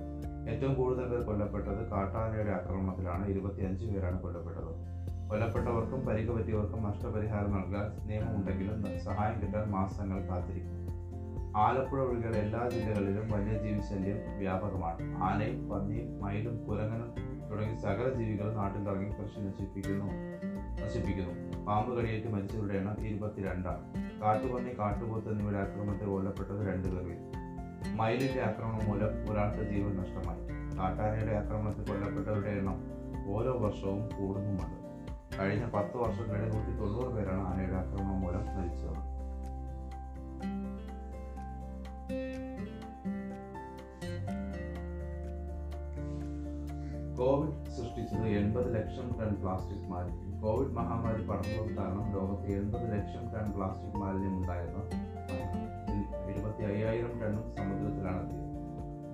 ഏറ്റവും 0.49 0.75
കൂടുതൽ 0.75 1.07
പേർ 1.07 1.21
കൊല്ലപ്പെട്ടത് 1.21 1.89
കാട്ടാനയുടെ 1.89 2.51
ആക്രമണത്തിലാണ്. 2.51 3.27
ഇരുപത്തിയഞ്ച് 3.27 3.85
പേരാണ് 3.85 4.21
കൊല്ലപ്പെട്ടത്. 4.21 4.97
കൊല്ലപ്പെട്ടവർക്കും 5.29 6.05
പരിക്ക് 6.05 6.31
പറ്റിയവർക്കും 6.31 6.83
നഷ്ടപരിഹാരം 6.83 7.51
നൽകാൻ 7.51 8.07
നിയമമുണ്ടെങ്കിലും 8.07 8.99
സഹായം 8.99 9.41
കിട്ടാൻ 9.41 9.71
മാസങ്ങൾ 9.71 10.27
കാത്തിരിക്കും. 10.27 10.87
ആലപ്പുഴ 11.57 11.99
ഒഴികെയുള്ള 11.99 12.37
എല്ലാ 12.37 12.69
ജില്ലകളിലും 12.69 13.31
വന്യജീവി 13.31 13.79
ശല്യം 13.79 14.37
വ്യാപകമാണ്. 14.37 15.23
ആനയും 15.23 15.69
പന്നിയും 15.69 16.21
മയിലും 16.21 16.65
കുരങ്ങനും 16.65 17.11
തുടങ്ങി 17.51 17.75
സകല 17.75 18.13
ജീവികൾ 18.13 18.53
തുടങ്ങി 18.85 19.09
കൃഷി 19.09 19.39
നശിപ്പിക്കുന്നു 19.39 20.05
നശിപ്പിക്കുന്നു. 20.83 21.65
പാമ്പ് 21.65 21.99
കടിയേറ്റ് 21.99 22.27
മരിച്ചവരുടെ 22.27 22.73
എണ്ണം 22.73 23.07
ഇരുപത്തിരണ്ടാണ്. 23.07 23.93
കാട്ടുപന്നി 24.21 24.79
കാട്ടുപോത്ത് 24.79 25.31
എന്നിവയുടെ 25.31 25.59
ആക്രമണത്തിൽ 25.59 26.05
കൊല്ലപ്പെട്ടത് 26.05 26.67
രണ്ടുപേർ 26.73 27.03
വീതം 27.03 27.97
മയിലിന്റെ 27.97 28.41
ആക്രമണം 28.41 28.85
മൂലം 28.87 29.31
ഒരാൾക്ക് 29.31 29.69
ജീവൻ 29.69 29.97
നഷ്ടമായി. 29.97 30.41
കാട്ടാനയുടെ 30.77 31.35
ആക്രമണത്തിൽ 31.37 31.83
കൊല്ലപ്പെട്ടവരുടെ 31.83 32.49
എണ്ണം 32.49 32.83
ഓരോ 33.33 33.51
വർഷവും 33.59 34.09
കൂടുന്നുമുണ്ട്. 34.19 34.86
കഴിഞ്ഞ 35.35 35.65
പത്ത് 35.69 35.97
വർഷത്തിനിടെ 35.97 36.47
നൂറ്റി 36.53 36.73
തൊണ്ണൂറ് 36.79 37.09
പേരാണ് 37.15 37.43
ആനയുടെ 37.47 37.75
ആക്രമണം 37.75 38.21
മൂലം 38.21 38.45
മരിച്ചത്. 38.55 38.97
കോവിഡ് 47.19 47.69
സൃഷ്ടിച്ചത് 47.75 48.25
എൺപത് 48.27 48.75
ലക്ഷം 48.75 49.07
ടൺ 49.19 49.35
പ്ലാസ്റ്റിക് 49.41 49.87
മാലിന്യം. 49.91 50.41
കോവിഡ് 50.41 50.69
മഹാമാരി 50.69 51.23
പടർന്നത് 51.27 51.77
കാരണം 51.77 52.11
ലോകത്ത് 52.15 52.51
എൺപത് 52.51 52.85
ലക്ഷം 52.93 53.23
ടൺ 53.33 53.47
പ്ലാസ്റ്റിക് 53.55 53.99
മാലിന്യം 54.01 54.35
ഉണ്ടായിരുന്നു 54.41 54.83
എഴുപത്തി 56.31 56.63
അയ്യായിരം 56.63 57.13
ടണ്ണും 57.21 57.45
സമുദ്രത്തിലാണ് 57.55 58.25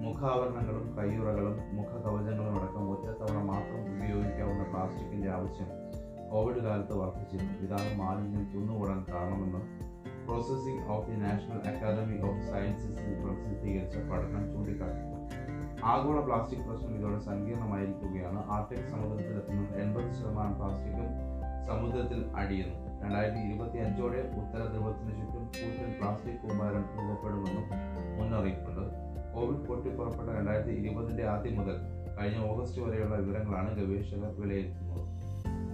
മുഖാവരണങ്ങളും 0.03 0.97
കയ്യുറകളും 0.97 1.57
മുഖകവചങ്ങളും 1.75 2.55
അടക്കം 2.59 2.91
ഒറ്റത്തവണ 2.91 3.43
മാത്രം 3.43 3.81
ഉപയോഗിക്കാവുന്ന 3.93 4.63
പ്ലാസ്റ്റിക്കിന്റെ 4.63 5.29
ആവശ്യം 5.31 5.69
കോവിഡ് 6.33 6.63
കാലത്ത് 6.63 6.93
വർദ്ധിച്ചിരുന്നു. 6.93 7.53
പിതാവ് 7.61 7.95
മാലിന്യം 7.95 8.53
കുന്നുകൂടാൻ 8.53 9.05
കാരണമെന്ന് 9.09 9.59
Processing 10.27 10.87
of 10.87 11.07
the 11.09 11.15
National 11.15 11.59
Academy 11.69 12.17
of 12.27 12.41
സയൻസസിൽ 12.51 13.11
പ്രസിദ്ധീകരിച്ച 13.23 13.97
പഠനം 13.97 14.53
ചൂണ്ടിക്കാട്ടുന്നു 14.53 15.19
ആഗോള 15.83 16.19
പ്ലാസ്റ്റിക് 16.19 16.59
പ്രശ്നം 16.59 16.95
ഇതോടെ 16.95 17.19
സങ്കീർണമായിരിക്കുകയാണ്. 17.19 18.45
ആർട്ടിക് 18.49 18.79
സമുദ്രത്തിലെത്തുന്ന 18.79 19.67
എൺപത് 19.75 20.11
ശതമാനം 20.11 20.55
പ്ലാസ്റ്റിക്കും 20.55 21.07
സമുദ്രത്തിൽ 21.67 22.25
അടിയുന്നു. 22.35 23.03
രണ്ടായിരത്തി 23.03 23.39
ഇരുപത്തി 23.39 23.77
അഞ്ചോടെ 23.77 24.17
ഉത്തര 24.17 24.61
ധ്രുവത്തിന് 24.73 25.09
ചുറ്റും 25.09 25.45
കൂടുതൽ 25.45 25.99
പ്ലാസ്റ്റിക് 25.99 26.41
കൂമ്പാരം 26.41 26.85
രൂപപ്പെടുമെന്നും 26.95 27.65
മുന്നറിയിപ്പുണ്ട്. 28.19 28.83
കോവിഡ് 29.35 29.67
പൊട്ടിപ്പുറപ്പെട്ട 29.67 30.29
രണ്ടായിരത്തി 30.29 30.69
ഇരുപതിന്റെ 30.69 31.27
ആദ്യം 31.27 31.57
മുതൽ 31.57 31.77
കഴിഞ്ഞ 32.17 32.51
ഓഗസ്റ്റ് 32.51 32.81
വരെയുള്ള 32.81 33.15
വിവരങ്ങളാണ് 33.15 33.77
ഗവേഷകർ 33.79 34.41
വിലയിരുത്തുന്നത്. 34.41 35.12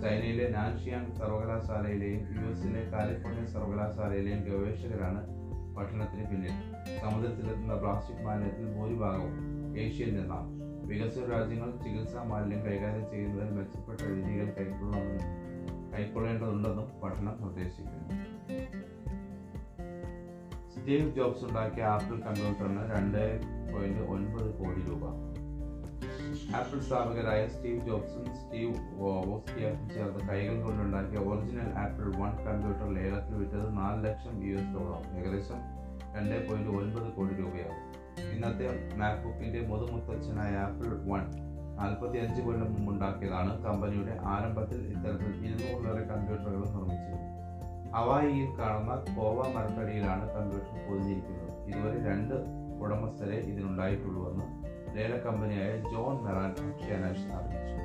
ചൈനയിലെ 0.01 0.49
നാൻഷിയാങ് 0.49 1.15
സർവകലാശാലയിലെയും 1.15 2.21
യു 2.35 2.51
എസിലെ 2.51 2.89
കാലിഫോർണിയ 2.89 3.45
സർവകലാശാലയിലെയും 3.45 4.43
ഗവേഷകരാണ് 4.43 5.27
പഠനത്തിന് 5.75 6.27
പിന്നിൽ. 6.27 6.53
സമുദ്രത്തിലെത്തുന്ന 6.99 7.75
പ്ലാസ്റ്റിക് 7.75 8.25
മാലിന്യത്തിൽ 8.25 8.73
ഭൂരിഭാഗവും 8.73 9.35
ഏഷ്യയിൽ 9.77 10.21
നിന്നാണ്. 10.21 10.59
വികസിത 10.87 11.31
രാജ്യങ്ങൾ 11.31 11.71
ചികിത്സാ 11.71 12.23
മാലിന്യം 12.23 12.65
കൈകാര്യം 12.65 13.11
ചെയ്യുന്നതിൽ 13.11 13.51
മെച്ചപ്പെട്ട 13.51 14.01
രീതികൾ 14.01 14.45
കൈക്കൊള്ളണമെന്ന് 14.45 15.93
കൈക്കൊള്ളേണ്ടതുണ്ടെന്നും 15.93 17.01
പഠനം 17.03 17.41
നിർദ്ദേശിക്കുന്നു. 17.41 18.09
സ്റ്റീവ് 20.69 21.15
ജോബ്സ് 21.15 21.45
ഉണ്ടാക്കിയ 21.45 21.83
ആപ്പിൾ 21.83 22.19
കമ്പ്യൂട്ടറിന് 22.19 22.91
രണ്ട് 22.91 23.39
പോയിന്റ് 23.73 23.99
ഒൻപത് 23.99 24.53
കോടി 24.53 24.81
രൂപ. 24.89 25.28
ആപ്പിൾ 26.57 26.79
സ്ഥാപകരായ 26.85 27.41
സ്റ്റീവ് 27.47 27.81
ജോബ്സും 27.87 28.23
സ്റ്റീവ് 28.37 28.71
വോസ്റ്റിയാക്കും 29.29 29.89
ചേർന്ന് 29.95 30.21
കൈകൾ 30.29 30.55
കൊണ്ടുണ്ടാക്കിയ 30.63 31.19
ഒറിജിനൽ 31.31 31.67
ആപ്പിൾ 31.81 32.07
വൺ 32.21 32.31
കമ്പ്യൂട്ടർ 32.45 32.87
ലേലത്തിൽ 32.95 33.35
വിറ്റത് 33.41 33.67
നാല് 33.77 33.99
ലക്ഷം 34.05 34.35
യു 34.45 34.53
എസ് 34.61 34.71
ഡോളർ 34.75 35.01
ഏകദേശം 35.19 35.59
രണ്ട് 36.15 36.35
പോയിന്റ് 36.47 36.71
ഒൻപത് 36.77 37.09
കോടി 37.17 37.33
രൂപയാകും 37.41 37.85
ഇന്നത്തെ 38.35 38.67
മാക്ബുക്കിന്റെ 39.01 39.59
മുതുമുത്തച്ഛനായ 39.71 40.53
ആപ്പിൾ 40.65 40.93
വൺ 41.11 41.25
നാൽപ്പത്തി 41.79 42.17
അഞ്ച് 42.21 42.41
കൊല്ലം 42.45 42.69
മുമ്പുണ്ടാക്കിയതാണ്. 42.75 43.51
കമ്പനിയുടെ 43.65 44.13
ആരംഭത്തിൽ 44.31 44.79
ഇത്തരത്തിൽ 44.93 45.31
ഇരുന്നൂറിലേറെ 45.45 46.01
കമ്പ്യൂട്ടറുകൾ 46.11 46.63
നിർമ്മിച്ചത് 46.75 47.19
ഹവായിയിൽ 47.93 48.49
കാണുന്ന 48.57 48.95
കോവ 49.17 49.37
മരത്തടിയിലാണ് 49.53 50.25
കമ്പ്യൂട്ടർ 50.35 50.73
പൊതിഞ്ഞിരിക്കുന്നത്. 50.87 51.53
ഇതുവരെ 51.69 51.99
രണ്ട് 52.09 52.35
ഉടമസ്ഥരെ 52.83 53.37
ഇതിനുണ്ടായിട്ടുള്ളൂവെന്ന് 53.51 54.47
ലേല 54.95 55.15
കമ്പനിയായ 55.25 55.71
ജോൺ 55.91 56.15
മെറാൻ 56.25 56.51
അക്ഷയാനാശ് 56.65 57.25
അറിയിച്ചു 57.37 57.75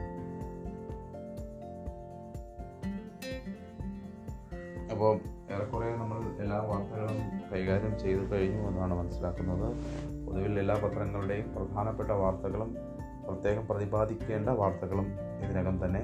അപ്പോൾ 4.94 5.14
ഏറെക്കുറെ 5.54 5.88
നമ്മൾ 6.00 6.18
എല്ലാ 6.42 6.58
വാർത്തകളും 6.70 7.18
കൈകാര്യം 7.52 7.94
ചെയ്തു 8.02 8.24
കഴിഞ്ഞു 8.32 8.60
എന്നാണ് 8.68 8.94
മനസ്സിലാക്കുന്നത്. 9.00 9.68
പൊതുവിൽ 10.26 10.54
എല്ലാ 10.62 10.76
പത്രങ്ങളുടെയും 10.84 11.48
പ്രധാനപ്പെട്ട 11.56 12.10
വാർത്തകളും 12.22 12.70
പ്രത്യേകം 13.26 13.64
പ്രതിപാദിക്കേണ്ട 13.70 14.48
വാർത്തകളും 14.60 15.06
ഇതിനകം 15.44 15.76
തന്നെ 15.84 16.02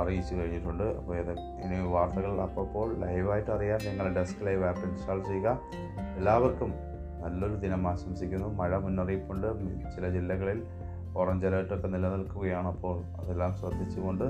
അറിയിച്ചു 0.00 0.34
കഴിഞ്ഞിട്ടുണ്ട്. 0.34 0.84
അപ്പോൾ 0.98 1.14
ഇത് 1.22 1.32
ഇനി 1.64 1.78
വാർത്തകൾ 1.94 2.32
അപ്പോൾ 2.44 2.88
ലൈവായിട്ട് 3.02 3.50
അറിയാൻ 3.56 3.80
നിങ്ങൾ 3.88 4.06
ഡെസ്ക് 4.18 4.42
ലൈവ് 4.46 4.64
ആപ്പ് 4.68 4.84
ഇൻസ്റ്റാൾ 4.88 5.18
ചെയ്യുക. 5.28 5.48
എല്ലാവർക്കും 6.18 6.70
നല്ലൊരു 7.26 7.54
ദിനം 7.54 7.88
ആശംസിക്കുന്നു. 7.88 8.54
മഴ 8.54 8.76
മുന്നറിയിപ്പുണ്ട്. 8.76 9.46
ചില 9.96 10.08
ജില്ലകളിൽ 10.08 10.66
ഓറഞ്ച് 11.16 11.46
അലേർട്ടൊക്കെ 11.46 11.88
നിലനിൽക്കുകയാണ് 11.88 12.68
അപ്പോൾ 12.68 13.04
അതെല്ലാം 13.04 13.56
ശ്രദ്ധിച്ചുകൊണ്ട് 13.56 14.24